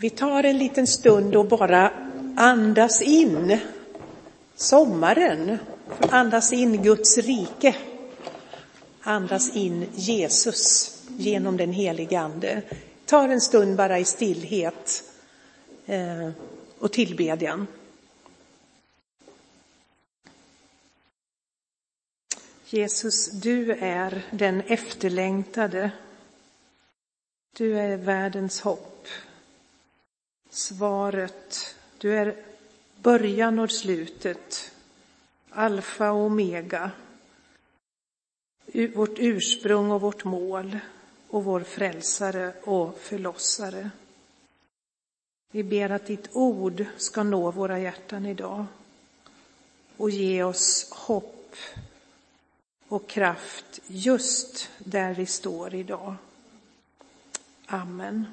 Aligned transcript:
Vi 0.00 0.10
tar 0.10 0.44
en 0.44 0.58
liten 0.58 0.86
stund 0.86 1.36
och 1.36 1.48
bara 1.48 1.92
andas 2.36 3.02
in 3.02 3.58
sommaren, 4.54 5.58
andas 6.00 6.52
in 6.52 6.82
Guds 6.82 7.18
rike, 7.18 7.76
andas 9.00 9.56
in 9.56 9.86
Jesus 9.94 10.92
genom 11.16 11.56
den 11.56 11.72
helige 11.72 12.20
Ande. 12.20 12.62
Tar 13.04 13.28
en 13.28 13.40
stund 13.40 13.76
bara 13.76 13.98
i 13.98 14.04
stillhet 14.04 15.04
eh, 15.86 16.30
och 16.78 16.92
tillbedjan. 16.92 17.66
Jesus, 22.64 23.30
du 23.30 23.72
är 23.72 24.26
den 24.30 24.60
efterlängtade. 24.60 25.90
Du 27.56 27.78
är 27.78 27.96
världens 27.96 28.60
hopp. 28.60 28.97
Svaret. 30.50 31.76
Du 31.98 32.16
är 32.16 32.36
början 33.02 33.58
och 33.58 33.70
slutet. 33.70 34.72
Alfa 35.50 36.10
och 36.10 36.26
omega. 36.26 36.90
Vårt 38.94 39.18
ursprung 39.18 39.90
och 39.90 40.00
vårt 40.00 40.24
mål 40.24 40.78
och 41.28 41.44
vår 41.44 41.60
frälsare 41.60 42.52
och 42.62 42.98
förlossare. 42.98 43.90
Vi 45.52 45.62
ber 45.62 45.90
att 45.90 46.06
ditt 46.06 46.28
ord 46.32 46.84
ska 46.96 47.22
nå 47.22 47.50
våra 47.50 47.78
hjärtan 47.78 48.26
idag 48.26 48.66
och 49.96 50.10
ge 50.10 50.42
oss 50.42 50.90
hopp 50.90 51.56
och 52.88 53.08
kraft 53.08 53.80
just 53.86 54.70
där 54.78 55.14
vi 55.14 55.26
står 55.26 55.74
idag. 55.74 56.14
Amen. 57.66 58.26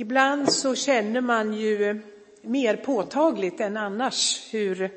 Ibland 0.00 0.52
så 0.52 0.74
känner 0.74 1.20
man 1.20 1.54
ju 1.54 2.00
mer 2.42 2.76
påtagligt 2.76 3.60
än 3.60 3.76
annars 3.76 4.48
hur 4.50 4.90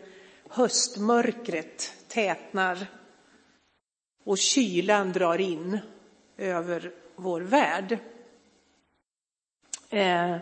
höstmörkret 0.50 1.94
tätnar 2.08 2.88
och 4.24 4.38
kylan 4.38 5.12
drar 5.12 5.42
in 5.42 5.80
över 6.38 6.92
vår 7.16 7.42
värld. 7.42 7.98
Eh, 9.90 10.38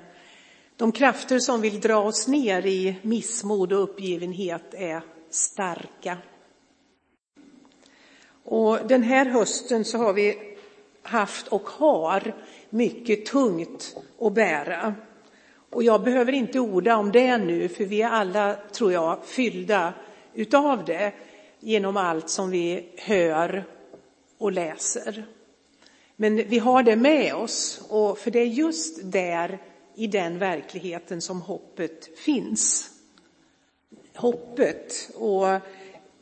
de 0.76 0.92
krafter 0.92 1.40
som 1.40 1.62
vill 1.62 1.80
dra 1.80 1.98
oss 1.98 2.28
ner 2.28 2.66
i 2.66 2.96
missmod 3.02 3.74
och 3.74 3.84
uppgivenhet 3.84 4.74
är 4.74 5.04
starka. 5.30 6.18
Och 8.44 8.88
den 8.88 9.04
här 9.04 9.26
hösten 9.26 9.86
så 9.86 9.98
har 9.98 10.14
vi 10.14 10.51
haft 11.02 11.48
och 11.48 11.70
har 11.70 12.34
mycket 12.70 13.26
tungt 13.26 13.96
att 14.20 14.34
bära. 14.34 14.96
Och 15.70 15.84
jag 15.84 16.04
behöver 16.04 16.34
inte 16.34 16.60
orda 16.60 16.98
om 16.98 17.12
det 17.12 17.38
nu, 17.38 17.70
för 17.70 17.86
vi 17.86 18.02
är 18.02 18.10
alla, 18.10 18.56
tror 18.72 18.92
jag, 18.92 19.26
fyllda 19.26 19.94
utav 20.34 20.86
det 20.86 21.14
genom 21.60 21.98
allt 21.98 22.30
som 22.30 22.50
vi 22.50 22.90
hör 22.98 23.64
och 24.38 24.52
läser. 24.52 25.26
Men 26.16 26.36
vi 26.36 26.60
har 26.60 26.84
det 26.84 26.96
med 26.96 27.36
oss, 27.36 27.82
och 27.90 28.18
för 28.18 28.32
det 28.32 28.40
är 28.40 28.46
just 28.46 29.00
där, 29.04 29.60
i 29.96 30.08
den 30.08 30.40
verkligheten, 30.40 31.22
som 31.22 31.42
hoppet 31.42 32.20
finns. 32.20 32.90
Hoppet 34.16 35.12
och 35.16 35.46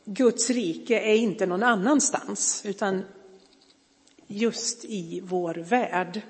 Guds 0.04 0.50
rike 0.50 1.00
är 1.00 1.14
inte 1.14 1.46
någon 1.46 1.62
annanstans, 1.62 2.62
utan 2.66 3.04
just 4.32 4.84
i 4.84 5.20
vår 5.24 5.54
värld. 5.54 6.22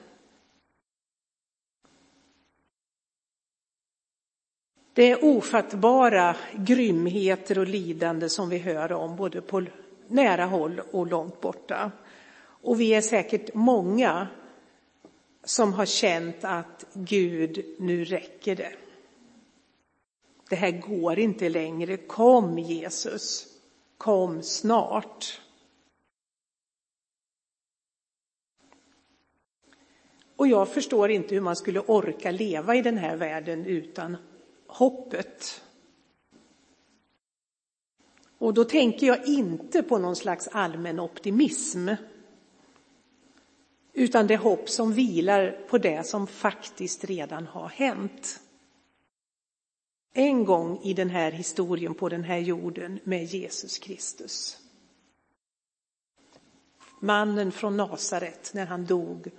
Det 4.92 5.10
är 5.10 5.24
ofattbara 5.24 6.36
grymheter 6.54 7.58
och 7.58 7.66
lidande 7.66 8.28
som 8.28 8.48
vi 8.48 8.58
hör 8.58 8.92
om, 8.92 9.16
både 9.16 9.40
på 9.40 9.66
nära 10.08 10.44
håll 10.44 10.80
och 10.92 11.06
långt 11.06 11.40
borta. 11.40 11.92
Och 12.40 12.80
vi 12.80 12.94
är 12.94 13.00
säkert 13.00 13.54
många 13.54 14.28
som 15.44 15.72
har 15.72 15.86
känt 15.86 16.44
att 16.44 16.86
Gud, 16.92 17.64
nu 17.78 18.04
räcker 18.04 18.56
det. 18.56 18.72
Det 20.48 20.56
här 20.56 20.70
går 20.70 21.18
inte 21.18 21.48
längre. 21.48 21.96
Kom 21.96 22.58
Jesus, 22.58 23.46
kom 23.98 24.42
snart. 24.42 25.40
Och 30.40 30.48
jag 30.48 30.68
förstår 30.68 31.10
inte 31.10 31.34
hur 31.34 31.42
man 31.42 31.56
skulle 31.56 31.80
orka 31.80 32.30
leva 32.30 32.74
i 32.74 32.82
den 32.82 32.98
här 32.98 33.16
världen 33.16 33.66
utan 33.66 34.16
hoppet. 34.66 35.62
Och 38.38 38.54
då 38.54 38.64
tänker 38.64 39.06
jag 39.06 39.28
inte 39.28 39.82
på 39.82 39.98
någon 39.98 40.16
slags 40.16 40.48
allmän 40.48 41.00
optimism 41.00 41.88
utan 43.92 44.26
det 44.26 44.36
hopp 44.36 44.68
som 44.68 44.92
vilar 44.92 45.66
på 45.68 45.78
det 45.78 46.06
som 46.06 46.26
faktiskt 46.26 47.04
redan 47.04 47.46
har 47.46 47.68
hänt. 47.68 48.40
En 50.12 50.44
gång 50.44 50.80
i 50.82 50.94
den 50.94 51.10
här 51.10 51.32
historien 51.32 51.94
på 51.94 52.08
den 52.08 52.24
här 52.24 52.38
jorden 52.38 53.00
med 53.04 53.24
Jesus 53.24 53.78
Kristus. 53.78 54.58
Mannen 57.00 57.52
från 57.52 57.76
Nasaret 57.76 58.50
när 58.54 58.66
han 58.66 58.84
dog 58.84 59.30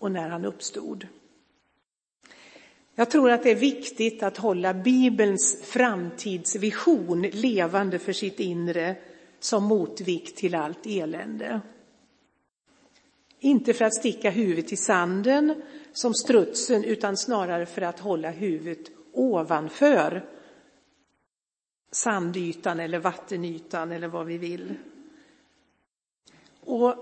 och 0.00 0.12
när 0.12 0.28
han 0.28 0.44
uppstod. 0.44 1.06
Jag 2.94 3.10
tror 3.10 3.30
att 3.30 3.42
det 3.42 3.50
är 3.50 3.56
viktigt 3.56 4.22
att 4.22 4.36
hålla 4.36 4.74
Bibelns 4.74 5.62
framtidsvision 5.62 7.22
levande 7.22 7.98
för 7.98 8.12
sitt 8.12 8.40
inre 8.40 8.96
som 9.38 9.64
motvikt 9.64 10.36
till 10.36 10.54
allt 10.54 10.86
elände. 10.86 11.60
Inte 13.38 13.74
för 13.74 13.84
att 13.84 13.94
sticka 13.94 14.30
huvudet 14.30 14.72
i 14.72 14.76
sanden 14.76 15.62
som 15.92 16.14
strutsen 16.14 16.84
utan 16.84 17.16
snarare 17.16 17.66
för 17.66 17.82
att 17.82 18.00
hålla 18.00 18.30
huvudet 18.30 18.90
ovanför 19.12 20.24
sandytan 21.92 22.80
eller 22.80 22.98
vattenytan 22.98 23.92
eller 23.92 24.08
vad 24.08 24.26
vi 24.26 24.38
vill. 24.38 24.74
Och 26.60 26.94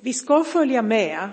vi 0.00 0.12
ska 0.12 0.44
följa 0.44 0.82
med 0.82 1.30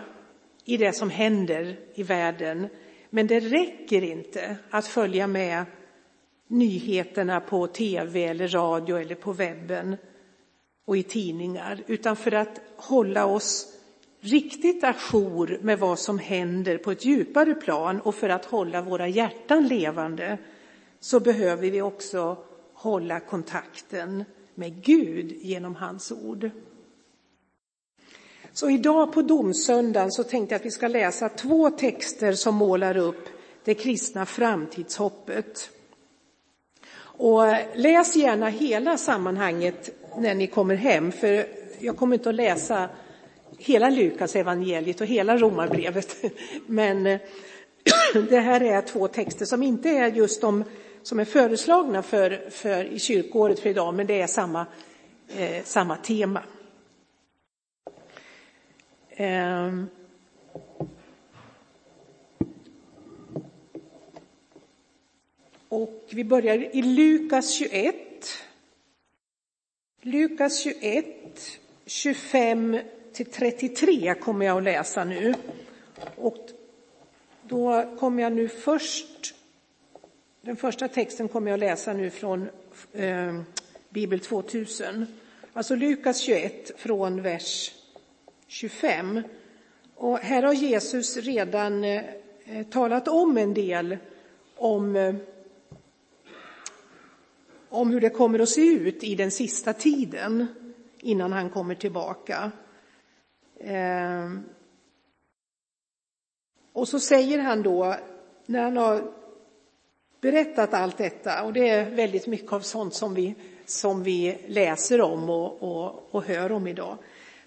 i 0.72 0.78
det 0.78 0.94
som 0.94 1.10
händer 1.10 1.80
i 1.94 2.04
världen 2.04 2.68
men 3.10 3.28
det 3.28 3.40
räcker 3.40 4.02
inte 4.02 4.58
att 4.70 4.88
följa 4.88 5.28
med 5.28 5.66
nyheterna 6.48 7.40
på 7.40 7.68
tv 7.68 8.24
eller 8.24 8.48
radio 8.48 8.98
eller 8.98 9.16
på 9.16 9.34
webben 9.34 9.98
och 10.86 10.98
i 10.98 11.04
tidningar, 11.04 11.84
utan 11.88 12.16
för 12.16 12.32
att 12.32 12.62
hålla 12.76 13.26
oss 13.26 13.78
riktigt 14.20 14.84
ajour 14.84 15.60
med 15.62 15.80
vad 15.80 16.00
som 16.00 16.20
händer 16.20 16.78
på 16.78 16.92
ett 16.92 17.06
djupare 17.06 17.54
plan 17.54 18.02
och 18.02 18.16
för 18.16 18.30
att 18.30 18.46
hålla 18.46 18.82
våra 18.82 19.08
hjärtan 19.08 19.68
levande 19.68 20.38
så 21.00 21.20
behöver 21.20 21.72
vi 21.72 21.82
också 21.82 22.38
hålla 22.74 23.20
kontakten 23.20 24.24
med 24.56 24.84
Gud 24.84 25.32
genom 25.32 25.76
hans 25.76 26.12
ord. 26.12 26.50
Så 28.54 28.70
idag 28.70 29.14
på 29.14 29.22
domsöndagen 29.22 30.12
så 30.12 30.24
tänkte 30.24 30.54
jag 30.54 30.60
att 30.60 30.66
vi 30.66 30.72
ska 30.72 30.88
läsa 30.88 31.30
två 31.30 31.70
texter 31.70 32.34
som 32.34 32.56
målar 32.56 32.98
upp 32.98 33.30
det 33.64 33.74
kristna 33.74 34.26
framtidshoppet. 34.26 35.70
Och 37.00 37.42
läs 37.76 38.16
gärna 38.16 38.50
hela 38.50 38.98
sammanhanget 38.98 39.90
när 40.18 40.36
ni 40.36 40.48
kommer 40.48 40.76
hem, 40.76 41.12
för 41.12 41.46
jag 41.80 41.98
kommer 41.98 42.16
inte 42.16 42.30
att 42.30 42.36
läsa 42.36 42.90
hela 43.58 43.90
Lukas 43.90 44.36
evangeliet 44.36 45.02
och 45.02 45.08
hela 45.08 45.38
romarbrevet. 45.38 46.16
Men 46.66 47.04
det 48.30 48.40
här 48.40 48.64
är 48.64 48.82
två 48.82 49.08
texter 49.08 49.46
som 49.46 49.64
inte 49.64 49.90
är 49.90 50.12
just 50.12 50.42
de 50.42 50.64
som 51.04 51.20
är 51.20 51.26
föreslagna 51.26 52.04
för, 52.04 52.50
för 52.50 52.84
i 52.84 53.00
kyrkåret 53.00 53.60
för 53.60 53.70
idag, 53.70 53.94
men 53.94 54.08
det 54.08 54.22
är 54.22 54.28
samma, 54.28 54.66
eh, 55.38 55.64
samma 55.64 55.96
tema. 55.96 56.42
Ehm. 59.22 59.90
Och 65.70 66.04
vi 66.10 66.24
börjar 66.24 66.76
i 66.76 66.82
Lukas 66.82 67.52
21. 67.52 67.96
Lukas 70.02 70.60
21, 70.60 71.06
25 71.86 72.80
till 73.14 73.26
33 73.26 74.16
kommer 74.16 74.46
jag 74.46 74.58
att 74.58 74.64
läsa 74.64 75.04
nu. 75.04 75.34
Och 76.16 76.50
då 77.44 77.96
kommer 78.00 78.24
jag 78.24 78.32
nu 78.32 78.48
först, 78.48 79.36
den 80.42 80.56
första 80.56 80.88
texten 80.88 81.28
kommer 81.28 81.52
jag 81.52 81.56
att 81.56 81.60
läsa 81.60 81.94
nu 81.94 82.10
från 82.10 82.50
eh, 82.94 83.42
Bibel 83.90 84.20
2000. 84.20 85.08
Alltså 85.54 85.76
Lukas 85.76 86.20
21 86.20 86.72
från 86.78 87.22
vers 87.22 87.81
25. 88.52 89.22
Och 89.96 90.18
här 90.18 90.44
har 90.44 90.54
Jesus 90.54 91.18
redan 91.18 91.84
eh, 91.84 92.04
talat 92.70 93.08
om 93.08 93.38
en 93.38 93.54
del 93.54 93.98
om, 94.56 94.96
eh, 94.96 95.16
om 97.70 97.92
hur 97.92 98.02
det 98.02 98.10
kommer 98.10 98.40
att 98.40 98.50
se 98.50 98.62
ut 98.62 99.04
i 99.04 99.16
den 99.16 99.32
sista 99.32 99.74
tiden 99.74 100.48
innan 101.00 101.34
han 101.34 101.50
kommer 101.50 101.76
tillbaka. 101.76 102.52
Eh, 103.60 104.32
och 106.74 106.88
så 106.88 107.00
säger 107.00 107.40
han 107.40 107.64
då, 107.64 107.96
när 108.46 108.64
han 108.64 108.78
har 108.78 109.12
berättat 110.22 110.74
allt 110.74 110.98
detta, 110.98 111.44
och 111.44 111.54
det 111.54 111.70
är 111.70 111.90
väldigt 111.90 112.28
mycket 112.28 112.54
av 112.54 112.60
sånt 112.60 112.94
som 112.94 113.14
vi, 113.14 113.36
som 113.66 114.04
vi 114.04 114.38
läser 114.48 115.02
om 115.02 115.30
och, 115.30 115.64
och, 115.64 116.16
och 116.16 116.24
hör 116.24 116.52
om 116.52 116.68
idag, 116.68 116.98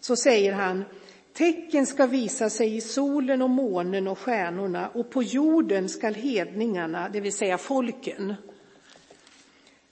så 0.05 0.17
säger 0.17 0.53
han 0.53 0.85
Tecken 1.33 1.87
ska 1.87 2.07
visa 2.07 2.51
sig 2.51 2.77
i 2.77 2.81
solen 2.81 3.43
och 3.43 3.51
månen 3.51 4.09
och 4.09 4.19
stjärnorna 4.19 4.89
och 4.89 5.11
på 5.11 5.23
jorden 5.23 5.89
skall 5.89 6.15
hedningarna, 6.15 7.09
det 7.09 7.21
vill 7.21 7.33
säga 7.33 7.59
folken, 7.59 8.35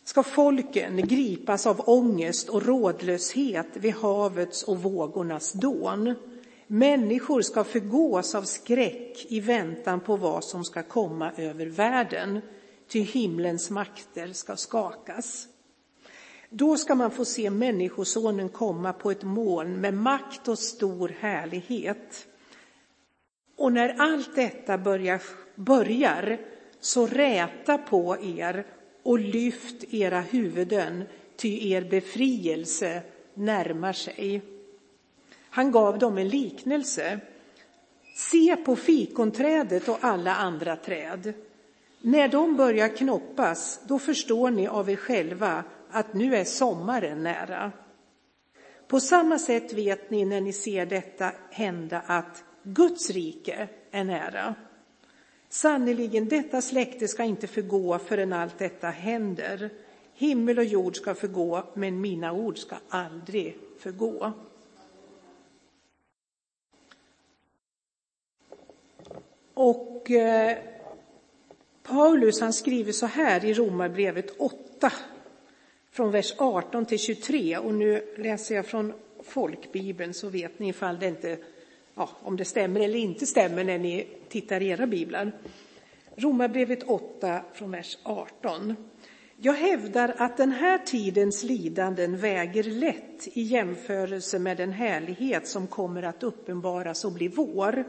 ska 0.05 0.23
folken 0.23 0.97
gripas 0.97 1.67
av 1.67 1.81
ångest 1.87 2.49
och 2.49 2.67
rådlöshet 2.67 3.67
vid 3.75 3.95
havets 3.95 4.63
och 4.63 4.83
vågornas 4.83 5.53
dån. 5.53 6.15
Människor 6.67 7.43
ska 7.43 7.65
förgås 7.65 8.35
av 8.35 8.43
skräck 8.43 9.27
i 9.29 9.41
väntan 9.41 10.01
på 10.01 10.17
vad 10.17 10.45
som 10.45 10.65
ska 10.65 10.83
komma 10.83 11.33
över 11.37 11.67
världen, 11.67 12.41
ty 12.89 13.01
himlens 13.01 13.71
makter 13.71 14.33
ska 14.33 14.57
skakas. 14.57 15.49
Då 16.55 16.77
ska 16.77 16.95
man 16.95 17.11
få 17.11 17.25
se 17.25 17.51
Människosonen 17.51 18.49
komma 18.49 18.93
på 18.93 19.11
ett 19.11 19.23
moln 19.23 19.81
med 19.81 19.95
makt 19.95 20.49
och 20.49 20.59
stor 20.59 21.17
härlighet. 21.21 22.27
Och 23.57 23.73
när 23.73 23.95
allt 23.99 24.37
detta 24.37 24.79
börjar, 24.79 25.23
börjar 25.55 26.39
så 26.81 27.07
räta 27.07 27.79
på 27.79 28.17
er 28.23 28.67
och 29.03 29.19
lyft 29.19 29.95
era 29.95 30.21
huvuden, 30.21 31.05
ty 31.37 31.71
er 31.71 31.83
befrielse 31.83 33.03
närmar 33.35 33.93
sig. 33.93 34.43
Han 35.51 35.73
gav 35.73 35.99
dem 35.99 36.19
en 36.19 36.29
liknelse. 36.29 37.21
Se 38.17 38.57
på 38.57 38.77
fikonträdet 38.77 39.89
och 39.89 39.99
alla 40.01 40.35
andra 40.35 40.77
träd. 40.77 41.33
När 42.01 42.29
de 42.29 42.57
börjar 42.57 42.89
knoppas, 42.89 43.81
då 43.87 43.99
förstår 43.99 44.51
ni 44.51 44.67
av 44.69 44.91
er 44.91 44.97
själva 44.97 45.65
att 45.93 46.15
nu 46.15 46.37
är 46.37 46.45
sommaren 46.45 47.23
nära. 47.23 47.73
På 48.89 49.01
samma 49.01 49.39
sätt 49.39 49.73
vet 49.73 50.11
ni 50.11 50.25
när 50.25 50.41
ni 50.41 50.53
ser 50.53 50.87
detta 50.87 51.33
hända 51.51 52.03
att 52.07 52.45
Guds 52.63 53.11
rike 53.11 53.69
är 53.91 54.05
nära. 54.05 54.55
Sannerligen, 55.49 56.29
detta 56.29 56.63
släkte 56.63 57.09
ska 57.09 57.25
inte 57.25 57.47
förgå 57.47 57.99
förrän 57.99 58.33
allt 58.33 58.59
detta 58.59 58.91
händer. 58.91 59.71
Himmel 60.15 60.59
och 60.59 60.65
jord 60.65 60.97
ska 60.97 61.15
förgå, 61.15 61.63
men 61.75 62.01
mina 62.01 62.33
ord 62.33 62.59
ska 62.59 62.77
aldrig 62.89 63.59
förgå. 63.79 64.33
Och 69.55 70.11
eh, 70.11 70.59
Paulus 71.83 72.41
han 72.41 72.53
skriver 72.53 72.93
så 72.93 73.07
här 73.07 73.45
i 73.45 73.55
Romarbrevet 73.55 74.31
8, 74.39 74.93
från 75.93 76.11
vers 76.11 76.35
18 76.39 76.87
till 76.87 76.99
23. 76.99 77.59
Och 77.59 77.75
nu 77.75 78.15
läser 78.19 78.55
jag 78.55 78.67
från 78.67 78.93
folkbibeln 79.23 80.15
så 80.15 80.29
vet 80.29 80.59
ni 80.59 80.69
ifall 80.69 80.99
det 80.99 81.07
inte, 81.07 81.39
ja, 81.95 82.09
om 82.23 82.37
det 82.37 82.45
stämmer 82.45 82.81
eller 82.81 82.99
inte 82.99 83.27
stämmer 83.27 83.65
när 83.65 83.79
ni 83.79 84.07
tittar 84.29 84.61
i 84.61 84.69
era 84.69 84.87
biblar. 84.87 85.33
Romarbrevet 86.17 86.83
8 86.83 87.43
från 87.55 87.71
vers 87.71 87.99
18. 88.03 88.77
Jag 89.37 89.53
hävdar 89.53 90.15
att 90.19 90.37
den 90.37 90.53
här 90.53 90.79
tidens 90.79 91.43
lidanden 91.43 92.17
väger 92.17 92.65
lätt 92.65 93.29
i 93.33 93.43
jämförelse 93.43 94.39
med 94.39 94.57
den 94.57 94.73
härlighet 94.73 95.49
som 95.49 95.67
kommer 95.67 96.03
att 96.03 96.23
uppenbaras 96.23 97.05
och 97.05 97.13
bli 97.13 97.29
vår. 97.29 97.85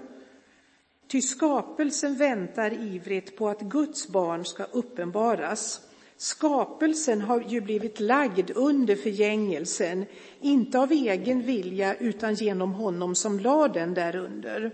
Ty 1.08 1.22
skapelsen 1.22 2.16
väntar 2.16 2.74
ivrigt 2.74 3.38
på 3.38 3.50
att 3.50 3.62
Guds 3.62 4.08
barn 4.08 4.46
ska 4.46 4.64
uppenbaras. 4.64 5.82
Skapelsen 6.24 7.22
har 7.22 7.42
ju 7.48 7.62
blivit 7.62 8.00
lagd 8.00 8.52
under 8.56 8.96
förgängelsen, 8.96 10.06
inte 10.42 10.80
av 10.80 10.92
egen 10.92 11.42
vilja 11.42 11.96
utan 11.96 12.34
genom 12.34 12.74
honom 12.74 13.16
som 13.16 13.40
lade 13.40 13.80
den 13.80 13.94
därunder. 13.94 14.72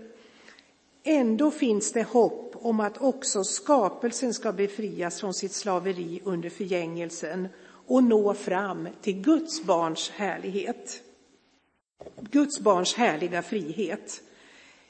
Ändå 1.02 1.50
finns 1.50 1.92
det 1.92 2.02
hopp 2.02 2.52
om 2.54 2.80
att 2.80 2.98
också 3.02 3.44
skapelsen 3.44 4.34
ska 4.34 4.52
befrias 4.52 5.20
från 5.20 5.34
sitt 5.34 5.52
slaveri 5.52 6.20
under 6.24 6.50
förgängelsen 6.50 7.48
och 7.86 8.04
nå 8.04 8.34
fram 8.34 8.88
till 9.00 9.20
Guds 9.20 9.64
barns 9.64 10.10
härlighet. 10.10 11.02
Guds 12.20 12.60
barns 12.60 12.94
härliga 12.94 13.42
frihet. 13.42 14.22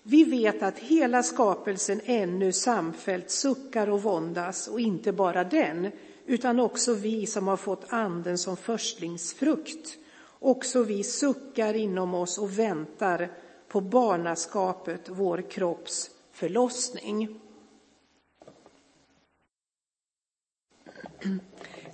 Vi 0.02 0.24
vet 0.24 0.62
att 0.62 0.78
hela 0.78 1.22
skapelsen 1.22 2.00
ännu 2.04 2.52
samfällt 2.52 3.30
suckar 3.30 3.90
och 3.90 4.02
våndas 4.02 4.68
och 4.68 4.80
inte 4.80 5.12
bara 5.12 5.44
den, 5.44 5.90
utan 6.30 6.60
också 6.60 6.94
vi 6.94 7.26
som 7.26 7.48
har 7.48 7.56
fått 7.56 7.84
anden 7.88 8.38
som 8.38 8.56
förstlingsfrukt. 8.56 9.98
Också 10.38 10.82
vi 10.82 11.04
suckar 11.04 11.74
inom 11.74 12.14
oss 12.14 12.38
och 12.38 12.58
väntar 12.58 13.30
på 13.68 13.80
barnaskapet, 13.80 15.00
vår 15.08 15.50
kropps 15.50 16.10
förlossning. 16.32 17.40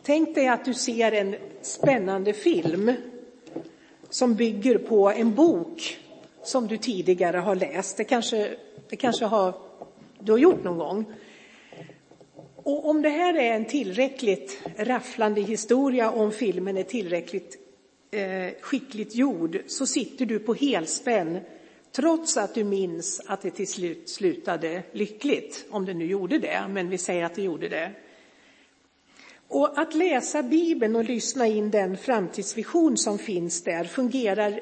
Tänk 0.03 0.35
dig 0.35 0.49
att 0.49 0.65
du 0.65 0.75
ser 0.75 1.13
en 1.13 1.37
spännande 1.63 2.33
film 2.33 2.93
som 4.09 4.35
bygger 4.35 4.79
på 4.79 5.11
en 5.11 5.35
bok 5.35 5.99
som 6.43 6.67
du 6.67 6.77
tidigare 6.77 7.37
har 7.37 7.55
läst. 7.55 7.97
Det 7.97 8.05
kanske, 8.05 8.57
det 8.89 8.97
kanske 8.97 9.25
har, 9.25 9.55
du 10.19 10.33
har 10.33 10.39
gjort 10.39 10.65
någon 10.65 10.79
gång. 10.79 11.05
Och 12.67 12.89
om 12.89 13.03
det 13.03 13.09
här 13.09 13.35
är 13.35 13.53
en 13.53 13.65
tillräckligt 13.65 14.63
rafflande 14.77 15.41
historia 15.41 16.11
och 16.11 16.21
om 16.21 16.33
filmen 16.33 16.77
är 16.77 16.83
tillräckligt 16.83 17.59
eh, 18.11 18.51
skickligt 18.61 19.15
gjord 19.15 19.59
så 19.67 19.87
sitter 19.87 20.27
du 20.27 20.39
på 20.39 20.55
helspänn 20.55 21.41
trots 21.93 22.37
att 22.37 22.55
du 22.55 22.65
minns 22.65 23.23
att 23.27 23.43
det 23.43 23.51
till 23.51 23.69
slut 23.69 24.09
slutade 24.09 24.83
lyckligt, 24.93 25.67
om 25.71 25.85
det 25.85 25.95
nu 25.95 26.07
gjorde 26.07 26.39
det, 26.39 26.67
men 26.69 26.89
vi 26.89 26.99
säger 26.99 27.25
att 27.25 27.35
det 27.35 27.43
gjorde 27.43 27.69
det. 27.69 27.93
Och 29.49 29.79
att 29.79 29.95
läsa 29.95 30.43
Bibeln 30.43 30.97
och 30.97 31.05
lyssna 31.05 31.47
in 31.47 31.71
den 31.71 31.97
framtidsvision 31.97 32.97
som 32.97 33.19
finns 33.19 33.63
där 33.63 33.85
fungerar 33.85 34.61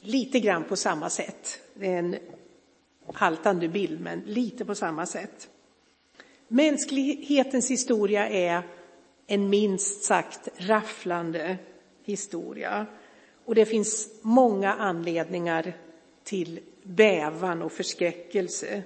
lite 0.00 0.40
grann 0.40 0.64
på 0.64 0.76
samma 0.76 1.10
sätt. 1.10 1.60
Det 1.74 1.86
är 1.86 1.98
en 1.98 2.16
haltande 3.12 3.68
bild, 3.68 4.00
men 4.00 4.20
lite 4.20 4.64
på 4.64 4.74
samma 4.74 5.06
sätt. 5.06 5.48
Mänsklighetens 6.52 7.70
historia 7.70 8.28
är 8.28 8.62
en 9.26 9.50
minst 9.50 10.04
sagt 10.04 10.48
rafflande 10.56 11.58
historia. 12.04 12.86
Och 13.44 13.54
det 13.54 13.66
finns 13.66 14.10
många 14.22 14.72
anledningar 14.72 15.72
till 16.24 16.60
bävan 16.82 17.62
och 17.62 17.72
förskräckelse. 17.72 18.82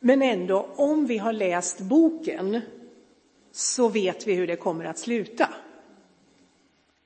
Men 0.00 0.22
ändå, 0.22 0.68
om 0.76 1.06
vi 1.06 1.18
har 1.18 1.32
läst 1.32 1.80
boken 1.80 2.60
så 3.52 3.88
vet 3.88 4.26
vi 4.26 4.34
hur 4.34 4.46
det 4.46 4.56
kommer 4.56 4.84
att 4.84 4.98
sluta. 4.98 5.48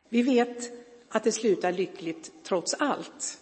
Vi 0.08 0.22
vet 0.22 0.72
att 1.08 1.24
det 1.24 1.32
slutar 1.32 1.72
lyckligt 1.72 2.32
trots 2.44 2.74
allt. 2.74 3.38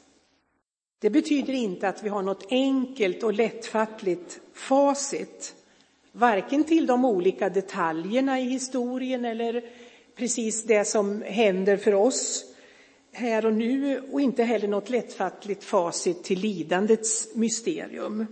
Det 0.99 1.11
betyder 1.11 1.53
inte 1.53 1.89
att 1.89 2.03
vi 2.03 2.09
har 2.09 2.23
något 2.23 2.47
enkelt 2.51 3.23
och 3.23 3.33
lättfattligt 3.33 4.41
facit, 4.55 5.55
varken 6.13 6.65
till 6.65 6.87
de 6.87 7.05
olika 7.05 7.49
detaljerna 7.49 8.41
i 8.41 8.45
historien 8.45 9.25
eller 9.25 9.65
precis 10.17 10.65
det 10.65 10.85
som 10.85 11.23
händer 11.23 11.77
för 11.77 11.95
oss 11.95 12.45
här 13.13 13.47
och 13.47 13.53
nu 13.53 14.03
och 14.13 14.21
inte 14.21 14.43
heller 14.43 14.69
något 14.69 14.91
lättfattligt 14.91 15.65
facit 15.65 16.25
till 16.25 16.39
lidandets 16.39 17.35
mysterium. 17.35 18.27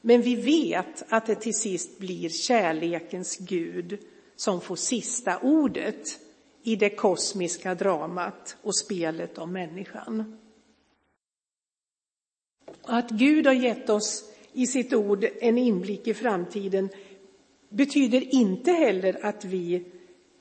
Men 0.00 0.22
vi 0.22 0.34
vet 0.34 1.04
att 1.08 1.26
det 1.26 1.34
till 1.34 1.54
sist 1.54 1.98
blir 1.98 2.28
kärlekens 2.28 3.38
Gud 3.38 3.98
som 4.36 4.60
får 4.60 4.76
sista 4.76 5.38
ordet 5.38 6.18
i 6.62 6.76
det 6.76 6.90
kosmiska 6.90 7.74
dramat 7.74 8.56
och 8.62 8.76
spelet 8.76 9.38
om 9.38 9.52
människan. 9.52 10.38
Att 12.82 13.10
Gud 13.10 13.46
har 13.46 13.54
gett 13.54 13.90
oss 13.90 14.24
i 14.52 14.66
sitt 14.66 14.92
ord 14.92 15.26
en 15.40 15.58
inblick 15.58 16.06
i 16.06 16.14
framtiden 16.14 16.88
betyder 17.68 18.34
inte 18.34 18.72
heller 18.72 19.26
att 19.26 19.44
vi 19.44 19.84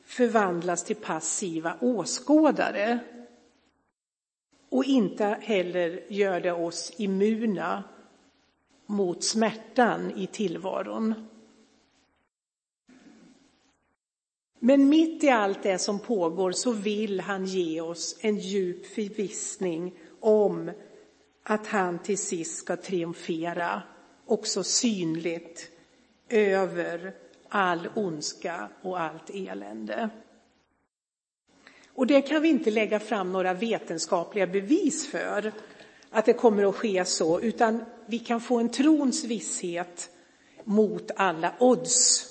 förvandlas 0.05 0.83
till 0.83 0.95
passiva 0.95 1.77
åskådare. 1.81 2.99
Och 4.69 4.83
inte 4.83 5.37
heller 5.41 6.03
gör 6.07 6.41
det 6.41 6.51
oss 6.51 6.93
immuna 6.97 7.83
mot 8.85 9.23
smärtan 9.23 10.11
i 10.17 10.27
tillvaron. 10.27 11.13
Men 14.59 14.89
mitt 14.89 15.23
i 15.23 15.29
allt 15.29 15.63
det 15.63 15.77
som 15.77 15.99
pågår 15.99 16.51
så 16.51 16.71
vill 16.71 17.19
han 17.19 17.45
ge 17.45 17.81
oss 17.81 18.17
en 18.21 18.37
djup 18.37 18.85
förvissning 18.85 19.93
om 20.19 20.71
att 21.43 21.67
han 21.67 21.99
till 21.99 22.17
sist 22.17 22.57
ska 22.57 22.75
triumfera, 22.75 23.81
också 24.25 24.63
synligt, 24.63 25.69
över 26.29 27.13
all 27.49 27.89
ondska 27.95 28.69
och 28.81 28.99
allt 28.99 29.29
elände. 29.29 30.09
Och 31.93 32.07
det 32.07 32.21
kan 32.21 32.41
vi 32.41 32.49
inte 32.49 32.71
lägga 32.71 32.99
fram 32.99 33.31
några 33.31 33.53
vetenskapliga 33.53 34.47
bevis 34.47 35.07
för 35.07 35.51
att 36.09 36.25
det 36.25 36.33
kommer 36.33 36.69
att 36.69 36.75
ske 36.75 37.05
så, 37.05 37.41
utan 37.41 37.85
vi 38.05 38.19
kan 38.19 38.41
få 38.41 38.59
en 38.59 38.69
trons 38.69 39.23
visshet 39.23 40.09
mot 40.63 41.11
alla 41.15 41.53
odds. 41.59 42.27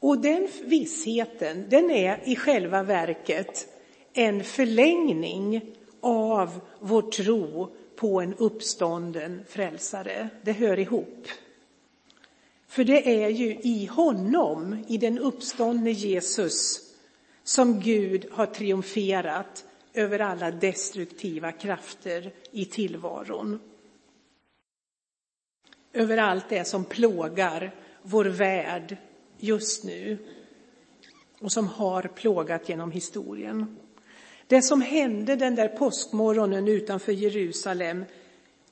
Och 0.00 0.18
den 0.18 0.48
vissheten, 0.64 1.66
den 1.68 1.90
är 1.90 2.20
i 2.24 2.36
själva 2.36 2.82
verket 2.82 3.68
en 4.12 4.44
förlängning 4.44 5.76
av 6.00 6.60
vår 6.80 7.02
tro 7.02 7.76
på 7.96 8.20
en 8.20 8.34
uppstånden 8.34 9.44
frälsare. 9.48 10.28
Det 10.42 10.52
hör 10.52 10.78
ihop. 10.78 11.28
För 12.66 12.84
det 12.84 13.24
är 13.24 13.28
ju 13.28 13.58
i 13.62 13.86
honom, 13.86 14.84
i 14.88 14.98
den 14.98 15.18
uppståndne 15.18 15.90
Jesus, 15.90 16.82
som 17.44 17.80
Gud 17.80 18.26
har 18.32 18.46
triumferat 18.46 19.64
över 19.94 20.18
alla 20.18 20.50
destruktiva 20.50 21.52
krafter 21.52 22.32
i 22.50 22.64
tillvaron. 22.64 23.60
Över 25.92 26.16
allt 26.16 26.48
det 26.48 26.64
som 26.64 26.84
plågar 26.84 27.74
vår 28.02 28.24
värld 28.24 28.96
just 29.38 29.84
nu 29.84 30.18
och 31.40 31.52
som 31.52 31.68
har 31.68 32.02
plågat 32.02 32.68
genom 32.68 32.90
historien. 32.90 33.76
Det 34.46 34.62
som 34.62 34.80
hände 34.80 35.36
den 35.36 35.54
där 35.54 35.68
påskmorgonen 35.68 36.68
utanför 36.68 37.12
Jerusalem, 37.12 38.04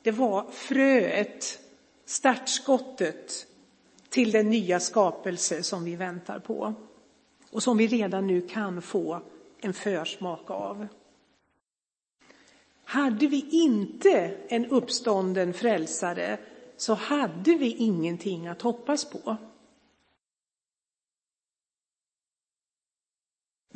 det 0.02 0.10
var 0.10 0.50
fröet, 0.50 1.60
startskottet 2.04 3.46
till 4.08 4.30
den 4.30 4.50
nya 4.50 4.80
skapelse 4.80 5.62
som 5.62 5.84
vi 5.84 5.96
väntar 5.96 6.38
på 6.38 6.74
och 7.50 7.62
som 7.62 7.76
vi 7.76 7.86
redan 7.86 8.26
nu 8.26 8.40
kan 8.40 8.82
få 8.82 9.22
en 9.60 9.72
försmak 9.72 10.50
av. 10.50 10.86
Hade 12.84 13.26
vi 13.26 13.48
inte 13.50 14.36
en 14.48 14.66
uppstånden 14.66 15.52
frälsare 15.52 16.38
så 16.76 16.94
hade 16.94 17.54
vi 17.54 17.76
ingenting 17.76 18.46
att 18.46 18.62
hoppas 18.62 19.04
på. 19.04 19.36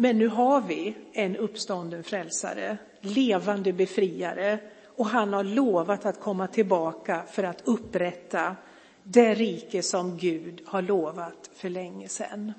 Men 0.00 0.18
nu 0.18 0.28
har 0.28 0.60
vi 0.60 0.94
en 1.12 1.36
uppstånden 1.36 2.04
frälsare, 2.04 2.78
levande 3.00 3.72
befriare 3.72 4.58
och 4.84 5.06
han 5.06 5.32
har 5.32 5.44
lovat 5.44 6.06
att 6.06 6.20
komma 6.20 6.46
tillbaka 6.46 7.22
för 7.30 7.42
att 7.44 7.62
upprätta 7.64 8.56
det 9.02 9.34
rike 9.34 9.82
som 9.82 10.16
Gud 10.16 10.62
har 10.66 10.82
lovat 10.82 11.50
för 11.54 11.68
länge 11.68 12.08
sedan. 12.08 12.52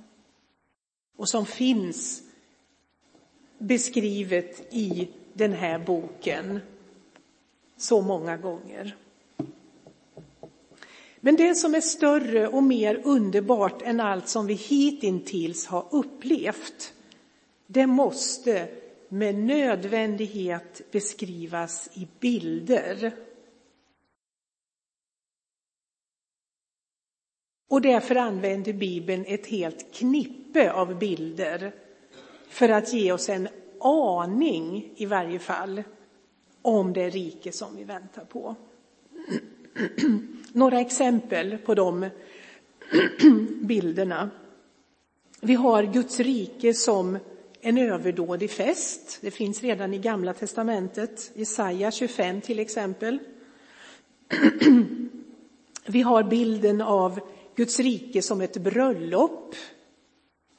Och 1.17 1.29
som 1.29 1.45
finns 1.45 2.21
beskrivet 3.57 4.73
i 4.73 5.09
den 5.33 5.53
här 5.53 5.79
boken 5.79 6.59
så 7.77 8.01
många 8.01 8.37
gånger. 8.37 8.95
Men 11.19 11.35
det 11.35 11.55
som 11.55 11.75
är 11.75 11.81
större 11.81 12.47
och 12.47 12.63
mer 12.63 13.01
underbart 13.03 13.81
än 13.81 13.99
allt 13.99 14.27
som 14.27 14.47
vi 14.47 14.53
hittills 14.53 15.65
har 15.65 15.85
upplevt, 15.91 16.93
det 17.71 17.87
måste 17.87 18.67
med 19.09 19.35
nödvändighet 19.35 20.81
beskrivas 20.91 21.89
i 21.93 22.07
bilder. 22.19 23.11
Och 27.69 27.81
därför 27.81 28.15
använder 28.15 28.73
Bibeln 28.73 29.25
ett 29.27 29.47
helt 29.47 29.93
knippe 29.93 30.71
av 30.71 30.99
bilder 30.99 31.71
för 32.47 32.69
att 32.69 32.93
ge 32.93 33.11
oss 33.11 33.29
en 33.29 33.47
aning, 33.79 34.93
i 34.95 35.05
varje 35.05 35.39
fall, 35.39 35.83
om 36.61 36.93
det 36.93 37.09
rike 37.09 37.51
som 37.51 37.75
vi 37.75 37.83
väntar 37.83 38.25
på. 38.25 38.55
Några 40.53 40.79
exempel 40.79 41.57
på 41.57 41.75
de 41.75 42.09
bilderna. 43.61 44.29
Vi 45.41 45.53
har 45.53 45.83
Guds 45.83 46.19
rike 46.19 46.73
som 46.73 47.17
en 47.61 47.77
överdådig 47.77 48.51
fest. 48.51 49.17
Det 49.21 49.31
finns 49.31 49.61
redan 49.61 49.93
i 49.93 49.97
Gamla 49.97 50.33
testamentet, 50.33 51.31
Jesaja 51.33 51.91
25 51.91 52.41
till 52.41 52.59
exempel. 52.59 53.19
Vi 55.85 56.01
har 56.01 56.23
bilden 56.23 56.81
av 56.81 57.19
Guds 57.55 57.79
rike 57.79 58.21
som 58.21 58.41
ett 58.41 58.57
bröllop, 58.57 59.55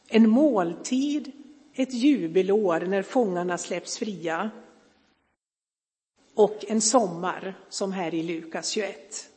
en 0.09 0.31
måltid, 0.31 1.33
ett 1.75 1.95
jubelår 1.95 2.81
när 2.81 3.03
fångarna 3.03 3.59
släpps 3.59 3.99
fria 3.99 4.51
och 6.35 6.65
en 6.69 6.81
sommar 6.81 7.59
som 7.69 7.93
här 7.93 8.15
i 8.15 8.23
Lukas 8.23 8.69
21. 8.69 9.31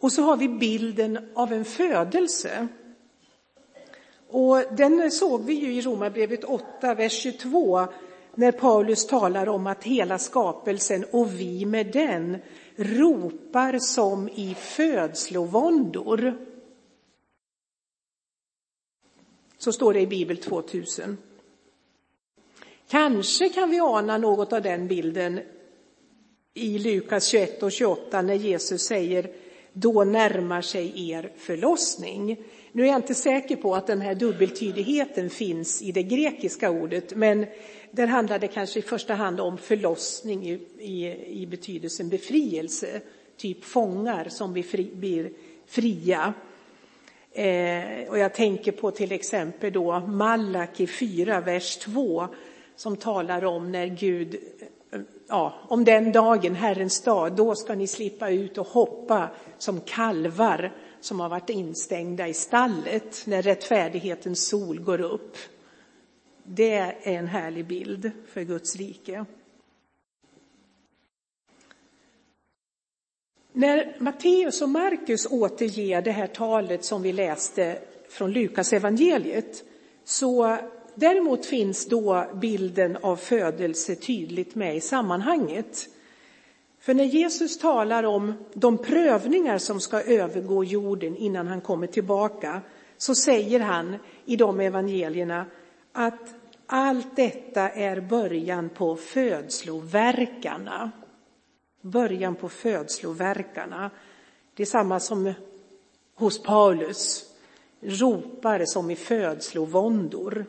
Och 0.00 0.12
så 0.12 0.22
har 0.22 0.36
vi 0.36 0.48
bilden 0.48 1.32
av 1.34 1.52
en 1.52 1.64
födelse. 1.64 2.68
Och 4.28 4.62
den 4.76 5.10
såg 5.10 5.44
vi 5.44 5.54
ju 5.54 5.74
i 5.74 5.80
Romarbrevet 5.80 6.44
8, 6.44 6.94
vers 6.94 7.12
22, 7.12 7.86
när 8.34 8.52
Paulus 8.52 9.06
talar 9.06 9.48
om 9.48 9.66
att 9.66 9.84
hela 9.84 10.18
skapelsen 10.18 11.04
och 11.10 11.40
vi 11.40 11.66
med 11.66 11.86
den 11.92 12.38
ropar 12.76 13.78
som 13.78 14.28
i 14.28 14.54
födslovåndor. 14.58 16.34
Så 19.58 19.72
står 19.72 19.94
det 19.94 20.00
i 20.00 20.06
Bibel 20.06 20.36
2000. 20.36 21.16
Kanske 22.88 23.48
kan 23.48 23.70
vi 23.70 23.80
ana 23.80 24.18
något 24.18 24.52
av 24.52 24.62
den 24.62 24.88
bilden 24.88 25.40
i 26.54 26.78
Lukas 26.78 27.26
21 27.26 27.62
och 27.62 27.72
28 27.72 28.22
när 28.22 28.34
Jesus 28.34 28.82
säger 28.82 29.30
då 29.72 30.04
närmar 30.04 30.62
sig 30.62 31.10
er 31.10 31.32
förlossning. 31.36 32.44
Nu 32.76 32.82
är 32.82 32.86
jag 32.86 32.96
inte 32.96 33.14
säker 33.14 33.56
på 33.56 33.74
att 33.74 33.86
den 33.86 34.00
här 34.00 34.14
dubbeltydigheten 34.14 35.30
finns 35.30 35.82
i 35.82 35.92
det 35.92 36.02
grekiska 36.02 36.70
ordet, 36.70 37.16
men 37.16 37.46
där 37.90 38.06
handlar 38.06 38.38
det 38.38 38.48
kanske 38.48 38.78
i 38.78 38.82
första 38.82 39.14
hand 39.14 39.40
om 39.40 39.58
förlossning 39.58 40.46
i, 40.46 40.52
i, 40.78 41.26
i 41.42 41.46
betydelsen 41.46 42.08
befrielse, 42.08 43.00
typ 43.36 43.64
fångar 43.64 44.28
som 44.28 44.52
blir, 44.52 44.62
fri, 44.62 44.90
blir 44.94 45.30
fria. 45.66 46.34
Eh, 47.32 48.08
och 48.08 48.18
jag 48.18 48.34
tänker 48.34 48.72
på 48.72 48.90
till 48.90 49.12
exempel 49.12 49.72
då 49.72 50.00
Malaki 50.00 50.86
4, 50.86 51.40
vers 51.40 51.76
2, 51.76 52.28
som 52.76 52.96
talar 52.96 53.44
om 53.44 53.72
när 53.72 53.86
Gud, 53.86 54.34
eh, 54.92 55.00
ja, 55.28 55.54
om 55.68 55.84
den 55.84 56.12
dagen, 56.12 56.54
Herrens 56.54 57.02
dag, 57.02 57.36
då 57.36 57.54
ska 57.54 57.74
ni 57.74 57.86
slippa 57.86 58.30
ut 58.30 58.58
och 58.58 58.66
hoppa 58.66 59.28
som 59.58 59.80
kalvar 59.80 60.72
som 61.04 61.20
har 61.20 61.28
varit 61.28 61.50
instängda 61.50 62.28
i 62.28 62.34
stallet 62.34 63.22
när 63.26 63.42
rättfärdighetens 63.42 64.46
sol 64.46 64.80
går 64.80 65.00
upp. 65.00 65.36
Det 66.42 66.74
är 66.74 66.96
en 67.02 67.26
härlig 67.26 67.66
bild 67.66 68.10
för 68.28 68.42
Guds 68.42 68.76
rike. 68.76 69.24
När 73.52 73.96
Matteus 73.98 74.62
och 74.62 74.68
Markus 74.68 75.26
återger 75.30 76.02
det 76.02 76.10
här 76.10 76.26
talet 76.26 76.84
som 76.84 77.02
vi 77.02 77.12
läste 77.12 77.78
från 78.08 78.32
Lukas 78.32 78.72
evangeliet 78.72 79.64
så 80.04 80.58
däremot 80.94 81.46
finns 81.46 81.86
då 81.86 82.26
bilden 82.34 82.96
av 82.96 83.16
födelse 83.16 83.94
tydligt 83.94 84.54
med 84.54 84.76
i 84.76 84.80
sammanhanget. 84.80 85.88
För 86.84 86.94
när 86.94 87.04
Jesus 87.04 87.58
talar 87.58 88.02
om 88.02 88.34
de 88.54 88.78
prövningar 88.78 89.58
som 89.58 89.80
ska 89.80 90.00
övergå 90.00 90.64
jorden 90.64 91.16
innan 91.16 91.46
han 91.46 91.60
kommer 91.60 91.86
tillbaka 91.86 92.62
så 92.96 93.14
säger 93.14 93.60
han 93.60 93.96
i 94.24 94.36
de 94.36 94.60
evangelierna 94.60 95.46
att 95.92 96.34
allt 96.66 97.16
detta 97.16 97.68
är 97.68 98.00
början 98.00 98.68
på 98.68 98.96
födsloverkarna. 98.96 100.90
Början 101.80 102.34
på 102.34 102.48
födsloverkarna. 102.48 103.90
Det 104.54 104.62
är 104.62 104.66
samma 104.66 105.00
som 105.00 105.32
hos 106.14 106.42
Paulus. 106.42 107.30
ropar 107.80 108.64
som 108.64 108.90
i 108.90 108.96
födslovåndor. 108.96 110.46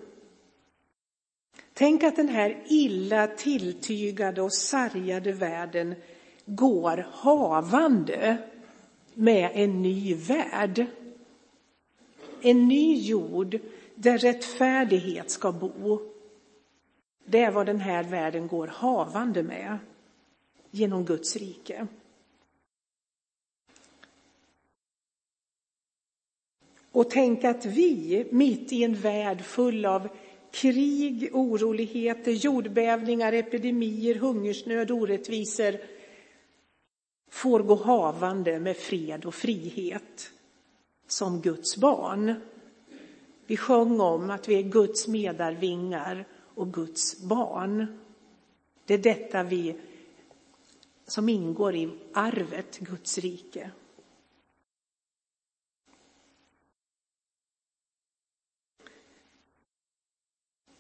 Tänk 1.74 2.04
att 2.04 2.16
den 2.16 2.30
här 2.30 2.64
illa 2.68 3.28
tilltygade 3.28 4.42
och 4.42 4.54
sargade 4.54 5.32
världen 5.32 5.96
går 6.46 7.06
havande 7.12 8.38
med 9.14 9.52
en 9.54 9.82
ny 9.82 10.16
värld. 10.16 10.86
En 12.42 12.68
ny 12.68 12.96
jord 12.98 13.60
där 13.96 14.18
rättfärdighet 14.18 15.32
ska 15.32 15.52
bo. 15.52 16.00
Det 17.26 17.44
är 17.44 17.52
vad 17.52 17.66
den 17.66 17.80
här 17.80 18.04
världen 18.04 18.48
går 18.48 18.68
havande 18.68 19.44
med 19.44 19.78
genom 20.72 21.06
Guds 21.06 21.36
rike. 21.36 21.88
Och 26.92 27.10
tänk 27.10 27.44
att 27.44 27.66
vi, 27.66 28.26
mitt 28.32 28.72
i 28.72 28.84
en 28.84 28.96
värld 28.96 29.42
full 29.42 29.86
av 29.86 30.08
krig, 30.52 31.30
oroligheter, 31.34 32.32
jordbävningar, 32.32 33.34
epidemier, 33.34 34.16
hungersnöd, 34.16 34.92
orättvisor, 34.92 35.78
får 37.36 37.60
gå 37.60 37.76
havande 37.76 38.60
med 38.60 38.78
fred 38.78 39.26
och 39.26 39.36
frihet 39.36 40.32
som 41.08 41.42
Guds 41.42 41.78
barn. 41.78 42.36
Vi 43.46 43.58
sjöng 43.58 44.00
om 44.00 44.30
att 44.30 44.50
vi 44.50 44.56
är 44.56 44.62
Guds 44.62 45.08
medarvingar 45.08 46.28
och 46.56 46.74
Guds 46.74 47.22
barn. 47.22 48.00
Det 48.86 48.94
är 48.94 48.98
detta 48.98 49.44
vi 49.44 49.76
som 51.08 51.30
ingår 51.30 51.76
i 51.76 51.90
arvet 52.14 52.80
Guds 52.80 53.18
rike. 53.18 53.72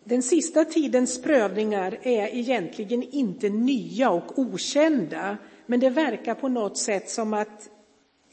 Den 0.03 0.24
sista 0.24 0.65
tidens 0.65 1.21
prövningar 1.21 2.00
är 2.01 2.27
egentligen 2.27 3.03
inte 3.03 3.50
nya 3.50 4.09
och 4.09 4.39
okända, 4.39 5.38
men 5.65 5.79
det 5.79 5.89
verkar 5.89 6.36
på 6.36 6.48
något 6.48 6.77
sätt 6.77 7.10
som 7.10 7.34
att 7.34 7.69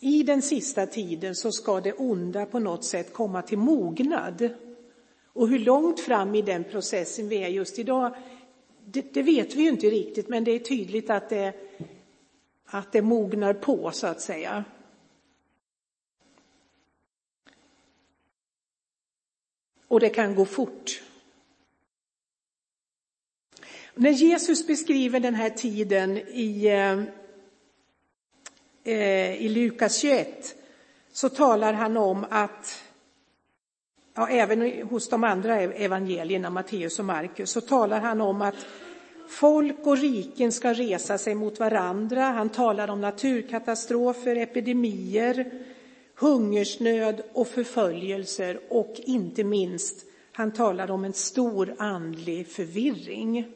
i 0.01 0.23
den 0.23 0.43
sista 0.43 0.87
tiden 0.87 1.35
så 1.35 1.53
ska 1.53 1.81
det 1.81 1.93
onda 1.93 2.47
på 2.47 2.59
något 2.59 2.85
sätt 2.85 3.13
komma 3.13 3.43
till 3.43 3.59
mognad. 3.59 4.49
Och 5.27 5.49
hur 5.49 5.59
långt 5.59 6.01
fram 6.01 6.35
i 6.35 6.43
den 6.43 6.65
processen 6.65 7.29
vi 7.29 7.37
är 7.37 7.49
just 7.49 7.79
idag, 7.79 8.15
det, 8.85 9.15
det 9.15 9.23
vet 9.23 9.55
vi 9.55 9.63
ju 9.63 9.69
inte 9.69 9.87
riktigt, 9.87 10.29
men 10.29 10.45
det 10.45 10.51
är 10.51 10.59
tydligt 10.59 11.11
att 11.11 11.29
det, 11.29 11.53
att 12.65 12.93
det 12.93 13.03
mognar 13.03 13.55
på, 13.55 13.91
så 13.93 14.07
att 14.07 14.21
säga. 14.21 14.65
Och 19.89 20.01
det 20.01 20.09
kan 20.09 20.35
gå 20.35 20.45
fort. 20.45 21.03
När 23.95 24.11
Jesus 24.11 24.67
beskriver 24.67 25.21
den 25.21 25.35
här 25.35 25.51
tiden 25.51 26.19
i, 26.19 26.67
eh, 26.67 27.22
Eh, 28.85 29.43
i 29.43 29.49
Lukas 29.49 29.97
21 29.97 30.55
så 31.13 31.29
talar 31.29 31.73
han 31.73 31.97
om 31.97 32.27
att, 32.31 32.83
ja, 34.15 34.29
även 34.29 34.89
hos 34.89 35.09
de 35.09 35.25
andra 35.25 35.61
evangelierna, 35.61 36.51
Matteus 36.51 36.99
och 36.99 37.05
Markus, 37.05 37.51
så 37.51 37.61
talar 37.61 38.01
han 38.01 38.21
om 38.21 38.43
att 38.43 38.67
folk 39.29 39.87
och 39.87 39.99
riken 39.99 40.53
ska 40.53 40.73
resa 40.73 41.19
sig 41.19 41.35
mot 41.35 41.61
varandra. 41.61 42.23
Han 42.23 42.49
talar 42.49 42.89
om 42.89 43.01
naturkatastrofer, 43.01 44.37
epidemier, 44.37 45.51
hungersnöd 46.15 47.23
och 47.33 47.49
förföljelser 47.49 48.61
och 48.69 48.95
inte 48.97 49.45
minst, 49.45 50.07
han 50.33 50.53
talar 50.53 50.91
om 50.91 51.05
en 51.05 51.13
stor 51.13 51.75
andlig 51.79 52.49
förvirring. 52.49 53.47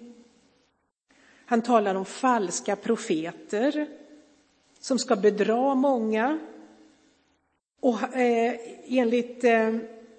Han 1.46 1.62
talar 1.62 1.94
om 1.94 2.04
falska 2.04 2.76
profeter 2.76 3.86
som 4.86 4.98
ska 4.98 5.16
bedra 5.16 5.74
många. 5.74 6.38
Och 7.80 8.16
eh, 8.16 8.54
enligt 8.86 9.44
eh, 9.44 9.74